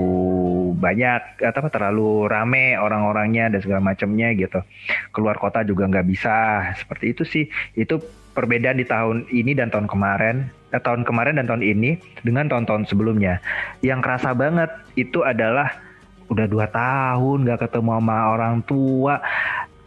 banyak 0.77 1.41
atau 1.41 1.59
apa, 1.65 1.69
terlalu 1.73 2.29
rame 2.29 2.77
orang-orangnya 2.77 3.49
dan 3.49 3.59
segala 3.65 3.81
macamnya 3.81 4.29
gitu. 4.37 4.61
Keluar 5.09 5.41
kota 5.41 5.65
juga 5.65 5.89
nggak 5.89 6.05
bisa 6.05 6.69
seperti 6.77 7.17
itu 7.17 7.25
sih. 7.25 7.49
Itu 7.73 7.97
perbedaan 8.37 8.77
di 8.77 8.85
tahun 8.85 9.25
ini 9.33 9.57
dan 9.57 9.73
tahun 9.73 9.89
kemarin, 9.89 10.53
eh, 10.69 10.77
tahun 10.77 11.01
kemarin 11.01 11.41
dan 11.41 11.49
tahun 11.49 11.65
ini 11.65 11.97
dengan 12.21 12.45
tahun-tahun 12.45 12.93
sebelumnya. 12.93 13.41
Yang 13.81 14.05
kerasa 14.05 14.37
banget 14.37 14.69
itu 14.93 15.25
adalah 15.25 15.81
udah 16.29 16.45
dua 16.45 16.69
tahun 16.69 17.49
gak 17.49 17.69
ketemu 17.69 17.89
sama 18.01 18.17
orang 18.37 18.61
tua, 18.69 19.17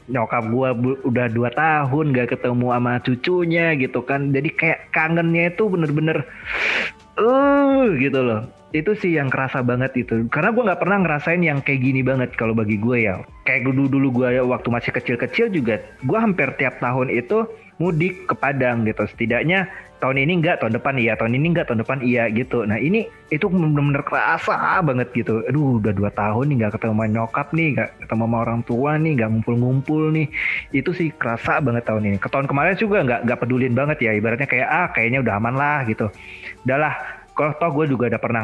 nyokap 0.08 0.42
bu- 0.48 1.00
udah 1.04 1.26
dua 1.28 1.50
tahun 1.52 2.16
gak 2.16 2.34
ketemu 2.34 2.66
sama 2.72 2.92
cucunya 3.04 3.66
gitu 3.76 4.00
kan, 4.06 4.32
jadi 4.32 4.48
kayak 4.48 4.80
kangennya 4.94 5.52
itu 5.52 5.68
bener-bener, 5.68 6.24
eh 7.18 7.86
gitu 7.98 8.20
loh. 8.22 8.42
Itu 8.68 8.92
sih 9.00 9.16
yang 9.16 9.32
kerasa 9.32 9.64
banget 9.64 9.96
itu. 9.96 10.28
Karena 10.28 10.52
gua 10.52 10.72
nggak 10.72 10.80
pernah 10.84 10.98
ngerasain 11.00 11.40
yang 11.40 11.64
kayak 11.64 11.80
gini 11.80 12.04
banget 12.04 12.36
kalau 12.36 12.52
bagi 12.52 12.76
gue 12.76 13.08
ya. 13.08 13.24
Kayak 13.48 13.72
dulu 13.72 13.88
dulu 13.88 14.08
gue 14.22 14.44
waktu 14.44 14.68
masih 14.68 14.92
kecil-kecil 14.92 15.48
juga, 15.48 15.80
gua 16.04 16.20
hampir 16.20 16.52
tiap 16.60 16.76
tahun 16.78 17.08
itu 17.08 17.48
mudik 17.78 18.26
ke 18.26 18.34
Padang 18.34 18.84
gitu. 18.84 19.06
Setidaknya 19.06 19.70
tahun 19.98 20.18
ini 20.22 20.42
enggak, 20.42 20.62
tahun 20.62 20.78
depan 20.78 20.94
iya, 20.98 21.18
tahun 21.18 21.34
ini 21.38 21.46
enggak, 21.54 21.66
tahun 21.70 21.80
depan 21.82 21.98
iya 22.02 22.30
gitu. 22.30 22.62
Nah 22.66 22.78
ini 22.78 23.06
itu 23.34 23.50
bener-bener 23.50 24.02
kerasa 24.06 24.78
banget 24.82 25.10
gitu. 25.14 25.42
Aduh 25.46 25.82
udah 25.82 25.94
dua 25.94 26.10
tahun 26.14 26.54
nih 26.54 26.56
nggak 26.62 26.72
ketemu 26.78 26.92
sama 26.94 27.06
nyokap 27.10 27.48
nih, 27.54 27.68
nggak 27.74 27.88
ketemu 28.06 28.22
sama 28.26 28.36
orang 28.46 28.60
tua 28.66 28.90
nih, 28.98 29.12
nggak 29.18 29.28
ngumpul-ngumpul 29.30 30.02
nih. 30.14 30.26
Itu 30.74 30.90
sih 30.94 31.10
kerasa 31.14 31.58
banget 31.62 31.86
tahun 31.86 32.02
ini. 32.06 32.16
Ke 32.22 32.28
tahun 32.30 32.46
kemarin 32.46 32.78
juga 32.78 33.02
nggak 33.02 33.20
nggak 33.26 33.38
pedulin 33.42 33.74
banget 33.74 33.98
ya. 34.02 34.10
Ibaratnya 34.14 34.48
kayak 34.50 34.68
ah 34.68 34.88
kayaknya 34.94 35.18
udah 35.22 35.34
aman 35.38 35.54
lah 35.54 35.78
gitu. 35.86 36.06
Udahlah, 36.66 36.94
kalau 37.34 37.52
toh 37.58 37.70
gue 37.74 37.84
juga 37.90 38.10
udah 38.10 38.20
pernah 38.22 38.42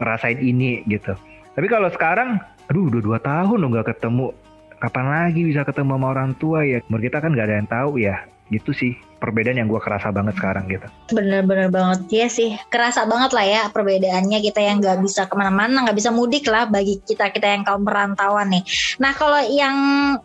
ngerasain 0.00 0.40
ini 0.40 0.84
gitu. 0.88 1.16
Tapi 1.56 1.66
kalau 1.68 1.92
sekarang, 1.92 2.40
aduh 2.72 2.88
udah 2.88 3.00
dua 3.04 3.18
tahun 3.20 3.56
loh 3.60 3.68
nggak 3.76 3.88
ketemu. 3.96 4.32
Kapan 4.80 5.06
lagi 5.12 5.44
bisa 5.44 5.60
ketemu 5.60 6.00
sama 6.00 6.06
orang 6.16 6.32
tua 6.40 6.64
ya? 6.64 6.80
Menurut 6.88 7.04
kita 7.12 7.20
kan 7.20 7.36
nggak 7.36 7.46
ada 7.52 7.56
yang 7.60 7.68
tahu 7.68 8.00
ya. 8.00 8.16
Gitu 8.50 8.74
sih 8.74 8.92
perbedaan 9.20 9.60
yang 9.60 9.68
gue 9.68 9.78
kerasa 9.78 10.08
banget 10.08 10.34
sekarang 10.40 10.64
gitu. 10.66 10.88
Bener-bener 11.12 11.68
banget 11.68 12.00
ya 12.08 12.26
sih. 12.32 12.56
Kerasa 12.72 13.04
banget 13.04 13.30
lah 13.36 13.46
ya 13.46 13.62
perbedaannya 13.68 14.40
kita 14.40 14.64
yang 14.64 14.80
nggak 14.80 15.04
bisa 15.04 15.28
ke 15.28 15.34
mana-mana, 15.36 15.84
nggak 15.84 15.98
bisa 16.00 16.10
mudik 16.10 16.48
lah 16.48 16.64
bagi 16.66 16.98
kita 17.04 17.28
kita 17.30 17.46
yang 17.52 17.62
kaum 17.62 17.84
perantauan 17.84 18.48
nih. 18.48 18.64
Nah 18.98 19.12
kalau 19.12 19.38
yang 19.44 19.76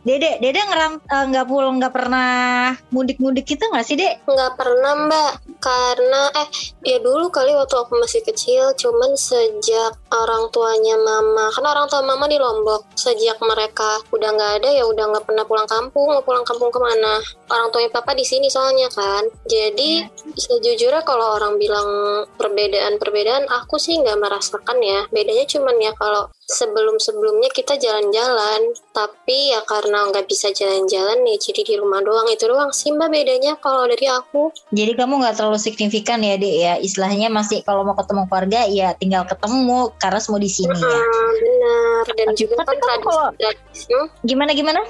Dede, 0.08 0.40
Dede 0.40 0.64
ngeram 0.64 1.04
eh, 1.04 1.26
nggak 1.30 1.46
pulang 1.46 1.78
nggak 1.78 1.94
pernah 1.94 2.72
mudik-mudik 2.96 3.46
itu 3.52 3.64
nggak 3.68 3.86
sih 3.86 4.00
Dek? 4.00 4.24
Nggak 4.24 4.56
pernah 4.56 4.94
mbak, 5.06 5.32
karena 5.60 6.22
eh 6.40 6.48
ya 6.88 6.98
dulu 7.04 7.28
kali 7.28 7.52
waktu 7.52 7.76
aku 7.76 8.00
masih 8.00 8.24
kecil, 8.24 8.72
cuman 8.80 9.12
sejak 9.20 9.92
orang 10.14 10.48
tuanya 10.56 10.96
mama, 11.02 11.52
kan 11.52 11.66
orang 11.68 11.92
tua 11.92 12.00
mama 12.06 12.32
di 12.32 12.40
Lombok, 12.40 12.88
sejak 12.96 13.36
mereka 13.44 14.00
udah 14.16 14.30
nggak 14.32 14.54
ada 14.64 14.70
ya 14.72 14.88
udah 14.88 15.12
nggak 15.12 15.26
pernah 15.28 15.44
pulang 15.44 15.68
kampung, 15.68 16.16
mau 16.16 16.24
pulang 16.24 16.48
kampung 16.48 16.72
ke 16.72 16.80
mana? 16.80 17.20
Orang 17.52 17.74
tuanya 17.76 17.92
papa 17.92 18.16
di 18.16 18.24
sini 18.24 18.48
soalnya 18.48 18.85
kan, 18.92 19.24
jadi 19.48 20.10
sejujurnya 20.36 21.02
kalau 21.08 21.38
orang 21.38 21.58
bilang 21.62 21.88
perbedaan-perbedaan, 22.36 23.48
aku 23.50 23.80
sih 23.80 23.98
nggak 24.00 24.20
merasakan 24.20 24.78
ya. 24.84 25.08
Bedanya 25.10 25.46
cuman 25.48 25.76
ya 25.80 25.92
kalau 25.96 26.30
sebelum-sebelumnya 26.46 27.50
kita 27.50 27.76
jalan-jalan, 27.76 28.62
tapi 28.90 29.50
ya 29.50 29.62
karena 29.62 30.08
nggak 30.08 30.26
bisa 30.26 30.50
jalan-jalan 30.50 31.26
ya 31.26 31.36
jadi 31.36 31.62
di 31.64 31.76
rumah 31.76 32.00
doang 32.00 32.30
itu 32.30 32.46
doang 32.46 32.70
sih 32.70 32.90
mbak 32.90 33.10
bedanya 33.10 33.58
kalau 33.58 33.86
dari 33.86 34.06
aku. 34.06 34.54
Jadi 34.70 34.94
kamu 34.94 35.20
nggak 35.20 35.36
terlalu 35.36 35.58
signifikan 35.58 36.22
ya 36.22 36.38
Dek 36.38 36.56
ya. 36.56 36.74
Istilahnya 36.78 37.28
masih 37.28 37.62
kalau 37.62 37.82
mau 37.82 37.94
ketemu 37.94 38.24
keluarga 38.26 38.62
ya 38.66 38.94
tinggal 38.94 39.26
ketemu 39.26 39.90
karena 39.98 40.20
semua 40.20 40.38
di 40.38 40.48
sini 40.48 40.72
ya. 40.72 40.86
Ah, 40.86 41.30
benar 41.34 42.06
dan 42.14 42.28
Tapi 42.30 42.38
juga 42.38 42.54
kan 42.58 42.78
kamu 42.78 43.02
kalau- 43.02 43.34
tradisi 43.36 43.84
Hmm? 43.86 44.08
Gimana 44.24 44.52
gimana? 44.54 44.82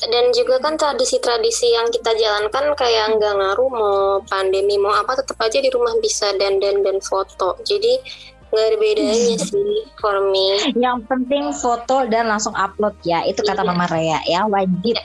dan 0.00 0.24
juga 0.32 0.58
kan 0.58 0.74
tradisi-tradisi 0.74 1.70
yang 1.70 1.86
kita 1.88 2.14
jalankan 2.14 2.72
kayak 2.74 3.14
nggak 3.14 3.34
ngaruh 3.36 3.68
mau 3.68 3.98
pandemi 4.24 4.74
mau 4.74 4.90
apa 4.90 5.18
tetap 5.18 5.38
aja 5.38 5.58
di 5.58 5.68
rumah 5.68 5.94
bisa 5.98 6.32
dandan 6.34 6.82
dan 6.82 6.98
foto 6.98 7.54
jadi 7.62 8.00
nggak 8.50 8.66
ada 8.66 8.76
bedanya 8.82 9.36
sih 9.38 9.86
for 10.02 10.18
me 10.34 10.74
Yang 10.74 11.06
penting 11.06 11.54
foto 11.54 12.06
dan 12.10 12.26
langsung 12.26 12.50
upload 12.58 12.94
ya. 13.06 13.22
Itu 13.26 13.46
kata 13.46 13.62
Iya. 13.62 13.70
Mama 13.70 13.86
Rea 13.86 14.18
ya, 14.26 14.40
wajib. 14.46 14.96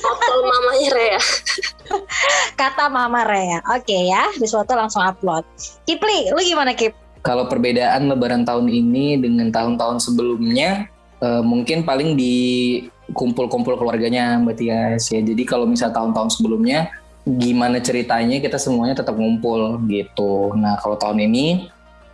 foto 0.00 0.32
mamanya 0.40 0.88
Rea 0.92 1.20
Kata 2.60 2.88
Mama 2.88 3.22
Rea. 3.28 3.60
Oke 3.76 4.08
ya, 4.08 4.32
habis 4.32 4.52
foto 4.52 4.72
langsung 4.72 5.04
upload. 5.04 5.44
Kipli, 5.84 6.32
lu 6.32 6.40
gimana 6.40 6.72
Kip? 6.72 6.96
Kalau 7.24 7.48
perbedaan 7.48 8.08
Lebaran 8.08 8.44
tahun 8.44 8.68
ini 8.68 9.16
dengan 9.16 9.48
tahun-tahun 9.48 10.00
sebelumnya, 10.00 10.88
eh, 11.20 11.42
mungkin 11.44 11.84
paling 11.84 12.16
di 12.16 12.36
kumpul-kumpul 13.12 13.76
keluarganya 13.76 14.40
Mbak 14.40 14.56
Tias 14.56 15.12
ya. 15.12 15.20
Jadi 15.20 15.44
kalau 15.44 15.68
misal 15.68 15.92
tahun-tahun 15.92 16.40
sebelumnya, 16.40 16.88
gimana 17.24 17.80
ceritanya 17.80 18.40
kita 18.40 18.56
semuanya 18.60 19.00
tetap 19.00 19.16
ngumpul 19.16 19.80
gitu. 19.88 20.52
Nah 20.56 20.76
kalau 20.80 20.96
tahun 20.96 21.24
ini 21.24 21.68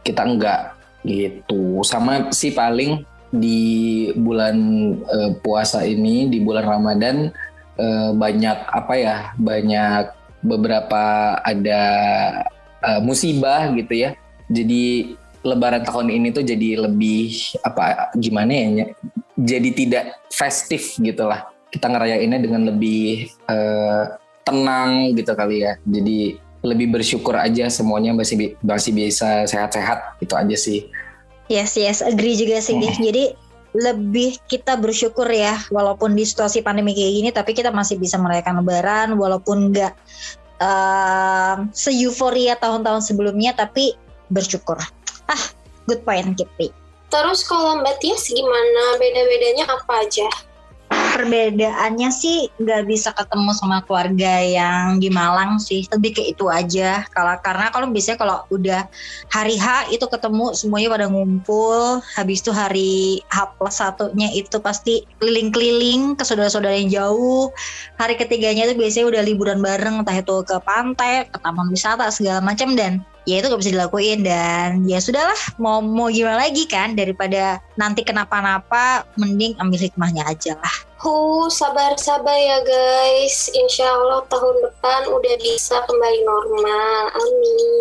kita 0.07 0.22
enggak 0.22 0.80
gitu. 1.07 1.81
Sama 1.87 2.31
sih 2.35 2.53
paling 2.53 3.05
di 3.31 4.11
bulan 4.19 4.57
eh, 5.01 5.31
puasa 5.41 5.87
ini, 5.87 6.27
di 6.27 6.43
bulan 6.43 6.67
Ramadan 6.67 7.31
eh, 7.79 8.11
banyak 8.15 8.59
apa 8.69 8.95
ya, 8.97 9.17
banyak 9.39 10.13
beberapa 10.45 11.37
ada 11.41 11.83
eh, 12.85 13.01
musibah 13.05 13.71
gitu 13.77 14.09
ya. 14.09 14.11
Jadi 14.51 15.15
lebaran 15.41 15.87
tahun 15.87 16.13
ini 16.13 16.37
tuh 16.37 16.45
jadi 16.45 16.85
lebih 16.85 17.57
apa 17.65 18.13
gimana 18.13 18.53
ya 18.53 18.93
jadi 19.41 19.69
tidak 19.73 20.05
festif 20.29 21.01
gitu 21.01 21.25
lah. 21.25 21.49
Kita 21.73 21.89
ngerayainnya 21.89 22.39
dengan 22.43 22.69
lebih 22.69 23.31
eh, 23.49 24.05
tenang 24.45 25.17
gitu 25.17 25.33
kali 25.33 25.65
ya. 25.65 25.81
Jadi 25.87 26.37
lebih 26.61 26.92
bersyukur 26.92 27.37
aja 27.37 27.68
semuanya 27.73 28.12
masih 28.12 28.37
bi- 28.37 28.55
masih 28.61 28.92
bisa 28.92 29.49
sehat-sehat 29.49 30.20
itu 30.20 30.35
aja 30.37 30.57
sih 30.57 30.88
Yes, 31.51 31.75
yes, 31.75 31.99
agree 31.99 32.38
juga 32.38 32.62
sih. 32.62 32.79
Dek. 32.79 32.94
Jadi 33.03 33.25
lebih 33.75 34.38
kita 34.46 34.79
bersyukur 34.79 35.27
ya 35.27 35.59
walaupun 35.75 36.14
di 36.14 36.23
situasi 36.23 36.62
pandemi 36.62 36.94
kayak 36.94 37.12
gini 37.14 37.31
tapi 37.31 37.55
kita 37.55 37.70
masih 37.70 37.99
bisa 37.99 38.18
merayakan 38.18 38.62
lebaran 38.62 39.14
walaupun 39.14 39.70
nggak 39.70 39.94
uh, 40.62 41.66
se-euforia 41.75 42.55
tahun-tahun 42.59 43.03
sebelumnya 43.03 43.55
tapi 43.59 43.99
bersyukur. 44.31 44.79
Ah, 45.27 45.42
good 45.90 46.07
point 46.07 46.38
Kitty. 46.38 46.70
Terus 47.11 47.42
kalau 47.42 47.83
Mbak 47.83 47.99
Tias 47.99 48.31
gimana? 48.31 48.99
Beda-bedanya 49.03 49.66
apa 49.66 50.07
aja? 50.07 50.31
Perbedaannya 51.20 52.09
sih 52.09 52.48
nggak 52.56 52.88
bisa 52.88 53.12
ketemu 53.12 53.52
sama 53.52 53.85
keluarga 53.85 54.40
yang 54.40 54.96
di 54.96 55.12
Malang 55.12 55.61
sih. 55.61 55.85
Lebih 55.92 56.16
ke 56.16 56.22
itu 56.33 56.48
aja. 56.48 57.04
Kalau 57.12 57.37
karena 57.44 57.68
kalau 57.68 57.92
biasanya 57.92 58.16
kalau 58.16 58.37
udah 58.48 58.88
hari 59.28 59.61
H 59.61 59.92
itu 59.92 60.09
ketemu 60.09 60.56
semuanya 60.56 60.88
pada 60.88 61.06
ngumpul. 61.12 62.00
Habis 62.16 62.40
itu 62.40 62.56
hari 62.56 63.20
H 63.28 63.52
plus 63.61 63.76
satunya 63.76 64.33
itu 64.33 64.56
pasti 64.64 65.04
keliling-keliling 65.20 66.16
ke 66.16 66.24
saudara-saudara 66.24 66.80
yang 66.80 66.88
jauh. 66.88 67.52
Hari 68.00 68.16
ketiganya 68.16 68.64
itu 68.72 68.80
biasanya 68.80 69.06
udah 69.12 69.22
liburan 69.22 69.61
bareng 69.61 70.00
entah 70.00 70.16
itu 70.16 70.40
ke 70.48 70.56
pantai 70.64 71.28
ke 71.28 71.37
taman 71.37 71.68
wisata 71.68 72.09
segala 72.09 72.40
macam. 72.40 72.72
Dan 72.72 73.04
ya 73.28 73.44
itu 73.44 73.52
gak 73.52 73.61
bisa 73.61 73.76
dilakuin. 73.76 74.24
Dan 74.24 74.88
ya 74.88 74.96
sudahlah 74.96 75.37
mau 75.61 75.85
mau 75.85 76.09
gimana 76.09 76.48
lagi 76.48 76.64
kan? 76.64 76.96
Daripada 76.96 77.61
nanti 77.76 78.09
kenapa-napa 78.09 79.04
mending 79.20 79.61
ambil 79.61 79.85
hikmahnya 79.85 80.24
aja 80.24 80.56
lah 80.56 80.89
Hu, 81.01 81.49
sabar-sabar 81.49 82.37
ya 82.37 82.61
guys. 82.61 83.49
Insya 83.57 83.89
Allah 83.89 84.21
tahun 84.29 84.53
depan 84.69 85.09
udah 85.09 85.35
bisa 85.41 85.81
kembali 85.89 86.21
normal. 86.29 87.03
Amin. 87.17 87.81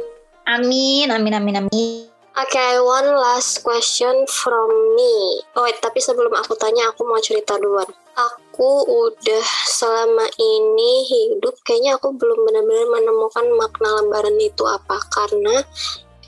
amin 0.50 1.08
amin 1.12 1.34
amin 1.36 1.56
amin 1.60 2.10
Okay, 2.40 2.80
one 2.80 3.12
last 3.20 3.60
question 3.68 4.24
from 4.32 4.72
me. 4.96 5.44
Oh 5.60 5.68
wait, 5.68 5.76
tapi 5.84 6.00
sebelum 6.00 6.32
aku 6.32 6.56
tanya, 6.56 6.88
aku 6.88 7.04
mau 7.04 7.20
cerita 7.20 7.60
duluan. 7.60 7.92
Aku 8.16 8.88
udah 8.88 9.48
selama 9.68 10.24
ini 10.40 11.04
hidup, 11.04 11.60
kayaknya 11.68 12.00
aku 12.00 12.16
belum 12.16 12.48
benar-benar 12.48 12.88
menemukan 12.96 13.44
makna 13.60 14.00
lebaran 14.00 14.40
itu 14.40 14.64
apa. 14.64 15.04
Karena 15.12 15.60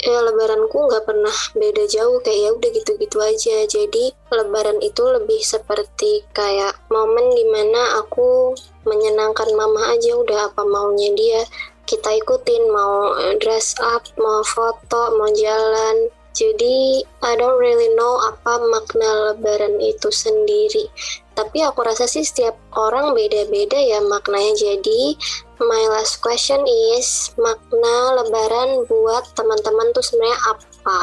ya 0.02 0.20
lebaranku 0.26 0.90
nggak 0.90 1.06
pernah 1.06 1.38
beda 1.54 1.86
jauh 1.86 2.18
kayak 2.26 2.40
ya 2.42 2.50
udah 2.58 2.70
gitu-gitu 2.74 3.18
aja. 3.22 3.58
Jadi 3.70 4.12
lebaran 4.34 4.82
itu 4.82 5.04
lebih 5.06 5.42
seperti 5.46 6.26
kayak 6.34 6.78
momen 6.90 7.30
di 7.34 7.46
mana 7.50 8.02
aku 8.02 8.58
menyenangkan 8.86 9.54
mama 9.54 9.94
aja 9.94 10.18
udah 10.18 10.50
apa 10.50 10.66
maunya 10.66 11.14
dia. 11.14 11.42
Kita 11.86 12.14
ikutin 12.18 12.70
mau 12.74 13.14
dress 13.38 13.78
up 13.82 14.06
mau 14.18 14.42
foto 14.42 15.18
mau 15.18 15.30
jalan. 15.32 16.10
Jadi 16.32 17.04
I 17.22 17.36
don't 17.36 17.60
really 17.60 17.92
know 18.00 18.16
apa 18.24 18.64
makna 18.72 19.36
lebaran 19.36 19.78
itu 19.84 20.08
sendiri. 20.08 20.88
Tapi 21.36 21.60
aku 21.60 21.84
rasa 21.84 22.08
sih 22.08 22.24
setiap 22.24 22.56
orang 22.76 23.12
beda-beda 23.12 23.76
ya 23.76 24.00
maknanya. 24.00 24.56
Jadi 24.56 25.20
my 25.62 25.84
last 25.94 26.20
question 26.26 26.58
is 26.98 27.30
makna 27.38 27.96
lebaran 28.22 28.84
buat 28.90 29.30
teman-teman 29.38 29.94
tuh 29.94 30.02
sebenarnya 30.02 30.40
apa? 30.50 31.00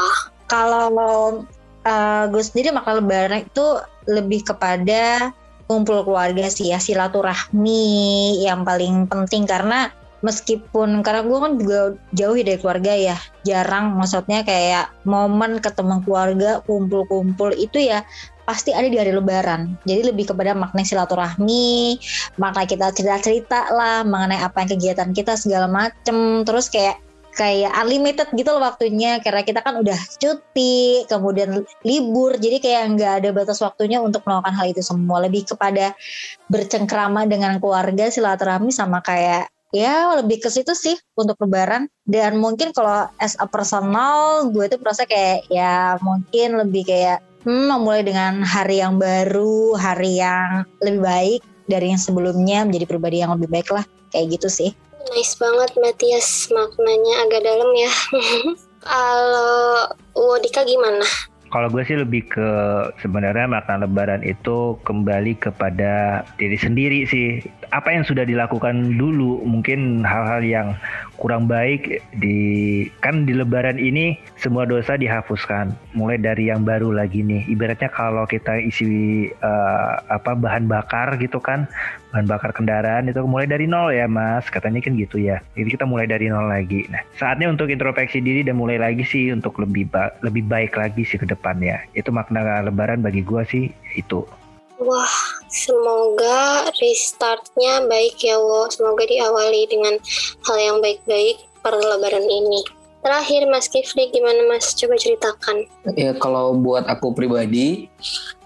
Kalau 0.51 0.87
uh, 1.87 2.23
gue 2.27 2.43
sendiri 2.43 2.75
makna 2.75 2.99
lebaran 2.99 3.47
itu 3.47 3.65
lebih 4.11 4.43
kepada 4.43 5.31
kumpul 5.69 6.01
keluarga 6.03 6.49
sih 6.49 6.73
ya 6.73 6.81
silaturahmi 6.81 8.43
yang 8.43 8.67
paling 8.67 9.07
penting. 9.07 9.47
Karena 9.47 9.93
meskipun 10.19 10.99
karena 11.07 11.23
gue 11.23 11.37
kan 11.39 11.53
juga 11.55 11.79
jauh 12.11 12.35
dari 12.35 12.59
keluarga 12.59 12.93
ya 12.95 13.17
jarang. 13.47 13.95
Maksudnya 13.95 14.43
kayak 14.43 14.91
momen 15.07 15.63
ketemu 15.63 16.03
keluarga 16.03 16.59
kumpul-kumpul 16.67 17.55
itu 17.55 17.79
ya 17.79 18.03
pasti 18.49 18.73
ada 18.73 18.89
di 18.89 18.97
hari 18.97 19.13
lebaran. 19.13 19.77
Jadi 19.85 20.09
lebih 20.09 20.33
kepada 20.33 20.57
makna 20.57 20.81
silaturahmi 20.81 22.01
makna 22.41 22.65
kita 22.65 22.89
cerita-cerita 22.89 23.69
lah 23.69 24.01
mengenai 24.01 24.41
apa 24.41 24.65
yang 24.65 24.73
kegiatan 24.73 25.13
kita 25.13 25.37
segala 25.37 25.69
macem. 25.69 26.41
Terus 26.41 26.73
kayak 26.73 26.97
kayak 27.37 27.69
unlimited 27.77 28.25
gitu 28.33 28.49
loh 28.49 28.65
waktunya. 28.65 29.21
Karena 29.21 29.45
kita 29.45 29.61
kan 29.61 29.77
udah 29.77 29.99
cuti 30.17 31.05
kemudian 31.05 31.61
libur. 31.85 32.41
Jadi 32.41 32.57
kayak 32.57 32.97
nggak 32.97 33.13
ada 33.21 33.29
batas 33.29 33.61
waktunya 33.61 34.01
untuk 34.01 34.25
melakukan 34.25 34.57
hal 34.57 34.73
itu 34.73 34.81
semua. 34.81 35.21
Lebih 35.21 35.53
kepada 35.53 35.93
bercengkrama 36.49 37.29
dengan 37.29 37.61
keluarga 37.61 38.09
silaturahmi 38.09 38.73
sama 38.73 39.05
kayak 39.05 39.45
ya 39.69 40.17
lebih 40.17 40.41
ke 40.41 40.49
situ 40.49 40.73
sih 40.73 40.97
untuk 41.13 41.37
lebaran. 41.37 41.85
Dan 42.01 42.41
mungkin 42.41 42.73
kalau 42.73 43.05
as 43.21 43.37
a 43.37 43.45
personal 43.45 44.49
gue 44.49 44.65
tuh 44.65 44.81
merasa 44.81 45.05
kayak 45.05 45.45
ya 45.53 46.01
mungkin 46.01 46.57
lebih 46.57 46.89
kayak 46.89 47.28
hmm, 47.45 47.65
memulai 47.71 48.01
dengan 48.03 48.41
hari 48.43 48.81
yang 48.81 48.97
baru 48.97 49.75
hari 49.77 50.19
yang 50.19 50.65
lebih 50.83 51.01
baik 51.03 51.41
dari 51.69 51.93
yang 51.93 52.01
sebelumnya 52.01 52.65
menjadi 52.65 52.85
pribadi 52.89 53.21
yang 53.21 53.35
lebih 53.37 53.49
baik 53.51 53.69
lah. 53.69 53.85
Kayak 54.09 54.39
gitu 54.39 54.49
sih. 54.49 54.71
Nice 55.15 55.37
banget 55.37 55.71
Matias 55.79 56.49
maknanya 56.49 57.13
agak 57.27 57.41
dalam 57.45 57.69
ya. 57.77 57.91
Kalau 58.85 59.91
Wodika 60.15 60.63
gimana 60.63 61.03
kalau 61.49 61.67
gue 61.69 61.81
sih 61.85 61.97
lebih 61.97 62.29
ke 62.29 62.49
sebenarnya 63.01 63.49
makna 63.49 63.85
lebaran 63.85 64.21
itu 64.21 64.77
kembali 64.85 65.37
kepada 65.41 66.23
diri 66.37 66.57
sendiri 66.57 67.05
sih. 67.09 67.41
Apa 67.73 67.93
yang 67.93 68.05
sudah 68.05 68.25
dilakukan 68.25 68.97
dulu 68.97 69.41
mungkin 69.45 70.01
hal-hal 70.01 70.41
yang 70.41 70.67
kurang 71.19 71.51
baik 71.51 71.99
di 72.15 72.87
kan 73.03 73.27
di 73.27 73.35
lebaran 73.35 73.75
ini 73.75 74.15
semua 74.39 74.63
dosa 74.63 74.95
dihapuskan 74.95 75.75
mulai 75.91 76.15
dari 76.15 76.47
yang 76.47 76.63
baru 76.63 76.95
lagi 76.95 77.19
nih 77.19 77.43
ibaratnya 77.51 77.91
kalau 77.91 78.23
kita 78.23 78.55
isi 78.63 79.27
uh, 79.43 79.99
apa 80.07 80.31
bahan 80.33 80.71
bakar 80.71 81.19
gitu 81.19 81.43
kan 81.43 81.67
bahan 82.09 82.25
bakar 82.25 82.51
kendaraan 82.53 83.09
itu 83.09 83.21
mulai 83.25 83.45
dari 83.45 83.69
nol 83.69 83.93
ya 83.93 84.09
mas 84.09 84.49
katanya 84.49 84.81
kan 84.81 84.97
gitu 84.97 85.21
ya 85.21 85.41
jadi 85.53 85.77
kita 85.77 85.85
mulai 85.85 86.09
dari 86.09 86.25
nol 86.25 86.49
lagi 86.49 86.89
nah 86.89 87.05
saatnya 87.21 87.49
untuk 87.53 87.69
introspeksi 87.69 88.17
diri 88.21 88.41
dan 88.41 88.57
mulai 88.57 88.81
lagi 88.81 89.05
sih 89.05 89.29
untuk 89.29 89.61
lebih 89.61 89.89
ba 89.93 90.09
lebih 90.25 90.45
baik 90.49 90.73
lagi 90.73 91.05
sih 91.05 91.21
ke 91.21 91.29
depannya 91.29 91.85
itu 91.93 92.09
makna 92.09 92.65
lebaran 92.65 93.05
bagi 93.05 93.21
gua 93.21 93.45
sih 93.45 93.69
itu 93.93 94.25
Wah, 94.79 95.11
semoga 95.51 96.71
restartnya 96.79 97.83
baik 97.91 98.15
ya, 98.23 98.39
Wo. 98.39 98.63
Semoga 98.71 99.03
diawali 99.03 99.67
dengan 99.67 99.99
hal 100.47 100.55
yang 100.55 100.77
baik-baik 100.79 101.35
per 101.59 101.75
lebaran 101.75 102.23
ini. 102.23 102.63
Terakhir, 103.03 103.43
Mas 103.51 103.67
Kifli, 103.67 104.07
gimana 104.07 104.39
Mas? 104.47 104.71
Coba 104.79 104.95
ceritakan. 104.95 105.67
Ya, 105.99 106.15
kalau 106.15 106.55
buat 106.55 106.87
aku 106.87 107.11
pribadi, 107.11 107.91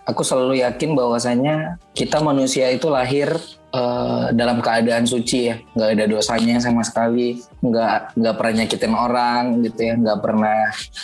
aku 0.03 0.21
selalu 0.21 0.63
yakin 0.63 0.95
bahwasanya 0.95 1.79
kita 1.95 2.19
manusia 2.19 2.67
itu 2.71 2.91
lahir 2.91 3.31
uh, 3.71 4.29
dalam 4.35 4.59
keadaan 4.59 5.07
suci 5.07 5.51
ya. 5.51 5.55
Nggak 5.75 5.89
ada 5.95 6.05
dosanya 6.07 6.55
sama 6.59 6.83
sekali. 6.83 7.39
Nggak 7.63 8.15
nggak 8.19 8.35
pernah 8.35 8.53
nyakitin 8.63 8.93
orang 8.93 9.43
gitu 9.63 9.79
ya. 9.79 9.93
Nggak 9.95 10.19
pernah 10.19 10.59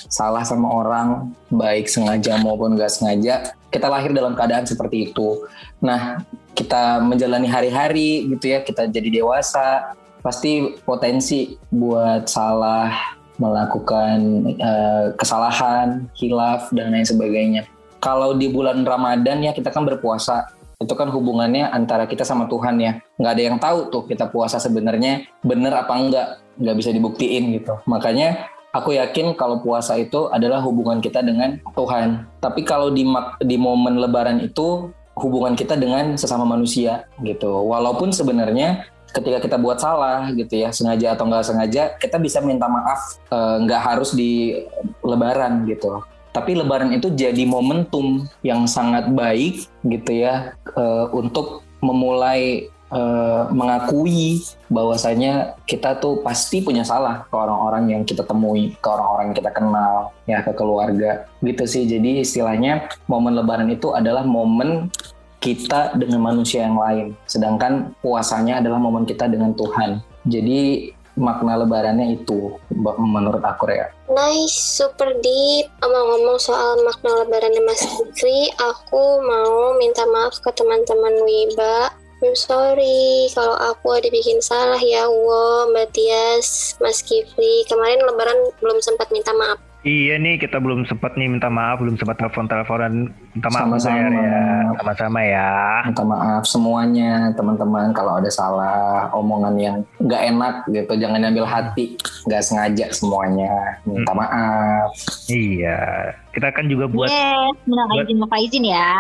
salah 0.08 0.44
sama 0.44 0.68
orang 0.70 1.32
baik 1.50 1.88
sengaja 1.88 2.38
maupun 2.40 2.76
nggak 2.76 2.92
sengaja. 2.92 3.56
Kita 3.70 3.88
lahir 3.88 4.12
dalam 4.12 4.36
keadaan 4.36 4.66
seperti 4.68 5.12
itu. 5.12 5.48
Nah 5.80 6.24
kita 6.54 7.00
menjalani 7.00 7.48
hari-hari 7.48 8.28
gitu 8.36 8.56
ya. 8.56 8.60
Kita 8.62 8.88
jadi 8.88 9.24
dewasa. 9.24 9.96
Pasti 10.20 10.76
potensi 10.84 11.56
buat 11.72 12.28
salah 12.28 12.92
melakukan 13.40 14.20
uh, 14.60 15.16
kesalahan, 15.16 16.12
hilaf 16.20 16.68
dan 16.76 16.92
lain 16.92 17.08
sebagainya. 17.08 17.64
Kalau 18.00 18.36
di 18.36 18.48
bulan 18.48 18.84
Ramadan 18.88 19.44
ya 19.44 19.52
kita 19.52 19.70
kan 19.72 19.84
berpuasa. 19.84 20.48
Itu 20.80 20.96
kan 20.96 21.12
hubungannya 21.12 21.68
antara 21.68 22.08
kita 22.08 22.24
sama 22.24 22.48
Tuhan 22.48 22.80
ya. 22.80 23.04
Nggak 23.20 23.32
ada 23.36 23.44
yang 23.44 23.58
tahu 23.60 23.80
tuh 23.92 24.04
kita 24.08 24.32
puasa 24.32 24.64
sebenarnya 24.64 25.28
bener 25.44 25.76
apa 25.76 25.94
enggak. 25.96 26.28
Nggak 26.56 26.76
bisa 26.80 26.90
dibuktiin 26.96 27.44
gitu. 27.60 27.76
Makanya 27.84 28.48
aku 28.72 28.96
yakin 28.96 29.36
kalau 29.36 29.60
puasa 29.60 30.00
itu 30.00 30.32
adalah 30.32 30.64
hubungan 30.64 31.04
kita 31.04 31.20
dengan 31.20 31.60
Tuhan. 31.76 32.24
Tapi 32.40 32.64
kalau 32.64 32.96
di 32.96 33.04
di 33.44 33.56
momen 33.60 34.00
Lebaran 34.00 34.40
itu 34.40 34.88
hubungan 35.20 35.52
kita 35.60 35.76
dengan 35.76 36.16
sesama 36.16 36.48
manusia 36.48 37.04
gitu. 37.20 37.68
Walaupun 37.68 38.16
sebenarnya 38.16 38.88
ketika 39.10 39.42
kita 39.42 39.58
buat 39.58 39.82
salah 39.82 40.30
gitu 40.38 40.54
ya 40.54 40.70
sengaja 40.70 41.18
atau 41.18 41.26
nggak 41.26 41.46
sengaja 41.46 41.84
kita 41.98 42.22
bisa 42.22 42.40
minta 42.46 42.70
maaf 42.70 43.18
eh, 43.34 43.56
nggak 43.66 43.82
harus 43.82 44.14
di 44.14 44.54
Lebaran 45.02 45.66
gitu 45.66 46.06
tapi 46.30 46.54
lebaran 46.54 46.94
itu 46.94 47.10
jadi 47.14 47.44
momentum 47.46 48.30
yang 48.46 48.70
sangat 48.70 49.10
baik 49.10 49.66
gitu 49.86 50.12
ya 50.26 50.54
uh, 50.78 51.10
untuk 51.10 51.66
memulai 51.80 52.70
uh, 52.94 53.50
mengakui 53.50 54.44
bahwasanya 54.68 55.58
kita 55.66 55.98
tuh 55.98 56.22
pasti 56.22 56.62
punya 56.62 56.86
salah 56.86 57.26
ke 57.26 57.36
orang-orang 57.36 57.98
yang 57.98 58.02
kita 58.06 58.26
temui, 58.26 58.76
ke 58.78 58.88
orang-orang 58.90 59.32
yang 59.32 59.38
kita 59.38 59.52
kenal, 59.54 59.96
ya 60.30 60.40
ke 60.44 60.52
keluarga 60.54 61.26
gitu 61.42 61.64
sih. 61.66 61.84
Jadi 61.88 62.22
istilahnya 62.22 62.90
momen 63.10 63.38
lebaran 63.38 63.70
itu 63.72 63.94
adalah 63.96 64.26
momen 64.26 64.92
kita 65.40 65.96
dengan 65.96 66.20
manusia 66.20 66.68
yang 66.68 66.76
lain, 66.76 67.16
sedangkan 67.24 67.96
puasanya 68.04 68.60
adalah 68.60 68.76
momen 68.76 69.08
kita 69.08 69.24
dengan 69.32 69.56
Tuhan. 69.56 70.04
Jadi 70.28 70.92
makna 71.20 71.60
lebarannya 71.60 72.16
itu 72.16 72.56
menurut 72.98 73.44
aku 73.44 73.68
ya. 73.70 73.92
Nice, 74.08 74.56
super 74.56 75.12
deep. 75.20 75.68
Ngomong-ngomong 75.84 76.40
soal 76.40 76.80
makna 76.88 77.28
lebarannya 77.28 77.62
Mas 77.68 77.84
Fikri, 77.84 78.50
aku 78.58 79.20
mau 79.22 79.76
minta 79.76 80.08
maaf 80.08 80.40
ke 80.40 80.50
teman-teman 80.56 81.20
Wiba. 81.28 81.92
I'm 82.20 82.36
sorry 82.36 83.32
kalau 83.32 83.56
aku 83.56 83.96
ada 83.96 84.12
bikin 84.12 84.44
salah 84.44 84.80
ya, 84.80 85.08
Wo, 85.08 85.72
Mbak 85.72 85.96
Tias, 85.96 86.76
Mas 86.84 87.00
Kifli. 87.00 87.64
Kemarin 87.64 88.04
lebaran 88.04 88.52
belum 88.60 88.84
sempat 88.84 89.08
minta 89.16 89.32
maaf. 89.32 89.56
Iya 89.80 90.20
nih 90.20 90.44
kita 90.44 90.60
belum 90.60 90.84
sempat 90.84 91.16
nih 91.16 91.32
minta 91.32 91.48
maaf, 91.48 91.80
belum 91.80 91.96
sempat 91.96 92.20
telepon-teleponan. 92.20 93.16
Minta 93.32 93.48
maaf 93.48 93.80
Sama-sama. 93.80 94.12
ya, 94.12 94.44
sama-sama 94.76 95.20
ya. 95.24 95.52
Minta 95.88 96.04
maaf 96.04 96.44
semuanya 96.44 97.32
teman-teman 97.32 97.96
kalau 97.96 98.20
ada 98.20 98.28
salah 98.28 99.08
omongan 99.16 99.56
yang 99.56 99.78
nggak 100.04 100.24
enak 100.36 100.56
gitu, 100.68 101.00
jangan 101.00 101.24
ambil 101.32 101.48
hati, 101.48 101.96
nggak 102.28 102.44
sengaja 102.44 102.92
semuanya. 102.92 103.80
Minta 103.88 104.12
maaf. 104.12 104.92
Iya, 105.32 106.12
kita 106.36 106.52
kan 106.52 106.68
juga 106.68 106.92
buat 106.92 107.08
Yes, 107.08 107.56
menang 107.64 107.88
buat- 107.88 108.04
izin 108.04 108.18
lupa 108.20 108.36
izin 108.36 108.66
ya. 108.68 108.92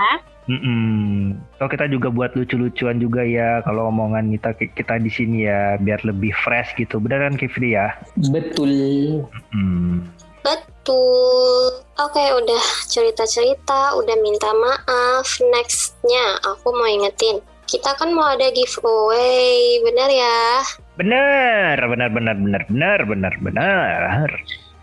Mm-mm. 0.50 1.38
So 1.62 1.70
kita 1.70 1.86
juga 1.86 2.10
buat 2.10 2.34
lucu-lucuan 2.34 2.98
juga 2.98 3.22
ya 3.22 3.62
kalau 3.62 3.94
omongan 3.94 4.34
kita 4.34 4.56
kita 4.74 4.98
di 4.98 5.12
sini 5.12 5.46
ya 5.46 5.78
biar 5.78 6.02
lebih 6.02 6.34
fresh 6.34 6.74
gitu. 6.74 6.98
Benar 6.98 7.30
kan 7.30 7.38
Kifli 7.38 7.78
ya? 7.78 7.94
Betul. 8.34 8.72
Hmm. 9.54 10.10
Betul. 10.50 11.86
Oke, 12.02 12.24
udah 12.42 12.64
cerita-cerita, 12.90 13.94
udah 14.02 14.16
minta 14.26 14.50
maaf. 14.50 15.28
Nextnya, 15.54 16.42
aku 16.42 16.74
mau 16.74 16.90
ingetin. 16.90 17.38
Kita 17.70 17.94
kan 17.94 18.10
mau 18.18 18.34
ada 18.34 18.50
giveaway, 18.50 19.78
bener 19.86 20.10
ya? 20.10 20.66
Benar, 20.98 21.78
benar, 21.86 22.10
benar, 22.10 22.36
benar, 22.42 22.62
benar, 22.66 23.00
benar, 23.06 23.34
benar. 23.46 24.30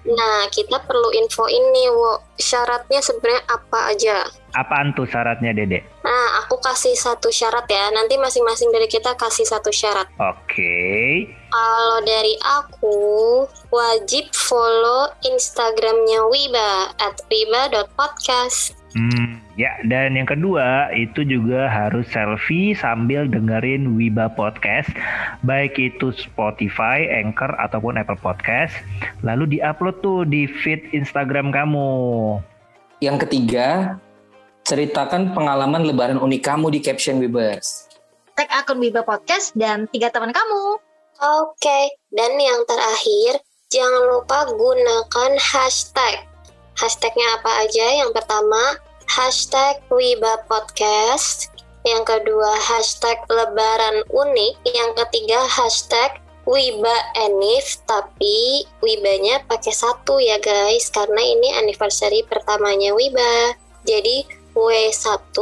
Nah, 0.06 0.46
kita 0.54 0.78
perlu 0.86 1.10
info 1.18 1.50
ini, 1.50 1.90
Wo. 1.90 2.22
Syaratnya 2.38 3.02
sebenarnya 3.02 3.42
apa 3.50 3.90
aja? 3.90 4.30
Apaan 4.56 4.96
tuh 4.96 5.04
syaratnya 5.04 5.52
Dede? 5.52 5.84
Nah, 6.00 6.40
aku 6.40 6.56
kasih 6.64 6.96
satu 6.96 7.28
syarat 7.28 7.68
ya. 7.68 7.92
Nanti 7.92 8.16
masing-masing 8.16 8.72
dari 8.72 8.88
kita 8.88 9.12
kasih 9.20 9.44
satu 9.44 9.68
syarat. 9.68 10.08
Oke. 10.16 11.28
Kalau 11.52 11.98
dari 12.08 12.34
aku, 12.40 12.96
wajib 13.68 14.32
follow 14.32 15.12
Instagramnya 15.28 16.24
Wiba 16.32 16.96
at 16.96 17.20
wiba.podcast. 17.28 18.76
Hmm, 18.96 19.44
ya 19.60 19.76
dan 19.92 20.16
yang 20.16 20.24
kedua 20.24 20.88
itu 20.96 21.20
juga 21.20 21.68
harus 21.68 22.08
selfie 22.08 22.72
sambil 22.72 23.28
dengerin 23.28 23.92
Wiba 23.92 24.32
Podcast, 24.32 24.88
baik 25.44 25.76
itu 25.76 26.16
Spotify, 26.16 27.04
Anchor 27.04 27.52
ataupun 27.60 28.00
Apple 28.00 28.16
Podcast, 28.16 28.72
lalu 29.20 29.60
diupload 29.60 30.00
tuh 30.00 30.24
di 30.24 30.48
feed 30.48 30.80
Instagram 30.96 31.52
kamu. 31.52 31.92
Yang 33.04 33.28
ketiga, 33.28 34.00
ceritakan 34.66 35.30
pengalaman 35.30 35.86
lebaran 35.86 36.18
unik 36.18 36.42
kamu 36.42 36.74
di 36.74 36.82
caption 36.82 37.22
Webers. 37.22 37.86
Tag 38.34 38.50
akun 38.50 38.82
Wiba 38.82 39.06
Podcast 39.06 39.54
dan 39.54 39.86
tiga 39.94 40.10
teman 40.10 40.34
kamu. 40.34 40.82
Oke, 41.16 41.80
dan 42.12 42.34
yang 42.36 42.66
terakhir, 42.66 43.40
jangan 43.70 44.02
lupa 44.10 44.50
gunakan 44.50 45.32
hashtag. 45.38 46.26
Hashtagnya 46.76 47.24
apa 47.40 47.64
aja? 47.64 47.86
Yang 48.04 48.20
pertama, 48.20 48.76
hashtag 49.08 49.80
Wiba 49.88 50.44
Podcast. 50.50 51.48
Yang 51.86 52.18
kedua, 52.18 52.50
hashtag 52.58 53.16
Lebaran 53.30 54.02
Unik. 54.10 54.54
Yang 54.66 54.90
ketiga, 55.06 55.46
hashtag 55.46 56.18
Wiba 56.44 56.96
Enif. 57.14 57.80
Tapi 57.86 58.66
Wibanya 58.82 59.40
pakai 59.46 59.72
satu 59.72 60.18
ya 60.18 60.36
guys, 60.42 60.90
karena 60.90 61.22
ini 61.22 61.54
anniversary 61.54 62.26
pertamanya 62.26 62.92
Wiba. 62.92 63.56
Jadi 63.86 64.26
W1 64.56 65.36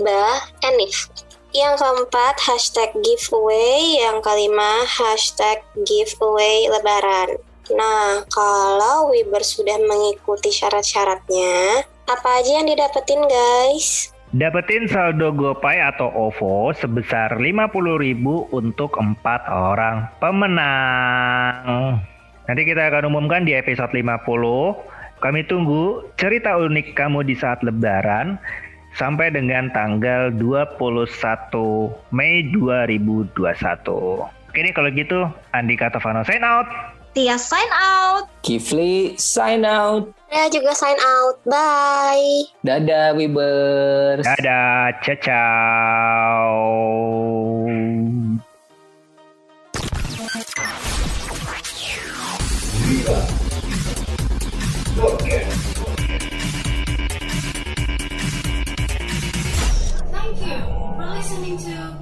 Ba 0.00 0.24
Enif. 0.64 1.12
Yang 1.52 1.84
keempat, 1.84 2.40
hashtag 2.40 2.90
giveaway. 3.04 4.00
Yang 4.00 4.24
kelima, 4.24 4.80
hashtag 4.88 5.60
giveaway 5.84 6.64
lebaran. 6.72 7.36
Nah, 7.76 8.24
kalau 8.32 9.12
Wiber 9.12 9.44
sudah 9.44 9.76
mengikuti 9.84 10.48
syarat-syaratnya, 10.48 11.84
apa 12.08 12.28
aja 12.40 12.62
yang 12.62 12.68
didapetin 12.70 13.20
guys? 13.28 14.14
Dapetin 14.32 14.86
saldo 14.90 15.34
GoPay 15.34 15.80
atau 15.82 16.10
OVO 16.10 16.74
sebesar 16.74 17.38
50.000 17.38 18.52
untuk 18.52 18.94
empat 18.98 19.48
orang 19.48 20.10
pemenang. 20.18 21.98
Nanti 22.46 22.62
kita 22.62 22.90
akan 22.90 23.10
umumkan 23.10 23.42
di 23.42 23.58
episode 23.58 23.90
50. 23.90 24.95
Kami 25.26 25.42
tunggu 25.50 26.06
cerita 26.14 26.54
unik 26.54 26.94
kamu 26.94 27.26
di 27.26 27.34
saat 27.34 27.58
lebaran 27.66 28.38
sampai 28.94 29.34
dengan 29.34 29.66
tanggal 29.74 30.30
21 30.38 30.78
Mei 32.14 32.46
2021. 32.54 33.34
Oke 34.22 34.58
deh 34.62 34.70
kalau 34.70 34.86
gitu 34.94 35.26
Andika 35.50 35.90
Tovano 35.90 36.22
sign 36.22 36.46
out. 36.46 36.70
Tia 37.10 37.34
sign 37.42 37.66
out. 37.74 38.30
Kifli 38.46 39.18
sign 39.18 39.66
out. 39.66 40.14
Saya 40.30 40.46
juga 40.46 40.78
sign 40.78 40.94
out. 40.94 41.42
Bye. 41.42 42.46
Dadah 42.62 43.18
Webers. 43.18 44.22
Dadah, 44.22 44.94
ciao. 45.02 46.54
Thank 47.66 48.45
listening 61.36 61.58
to 61.58 61.95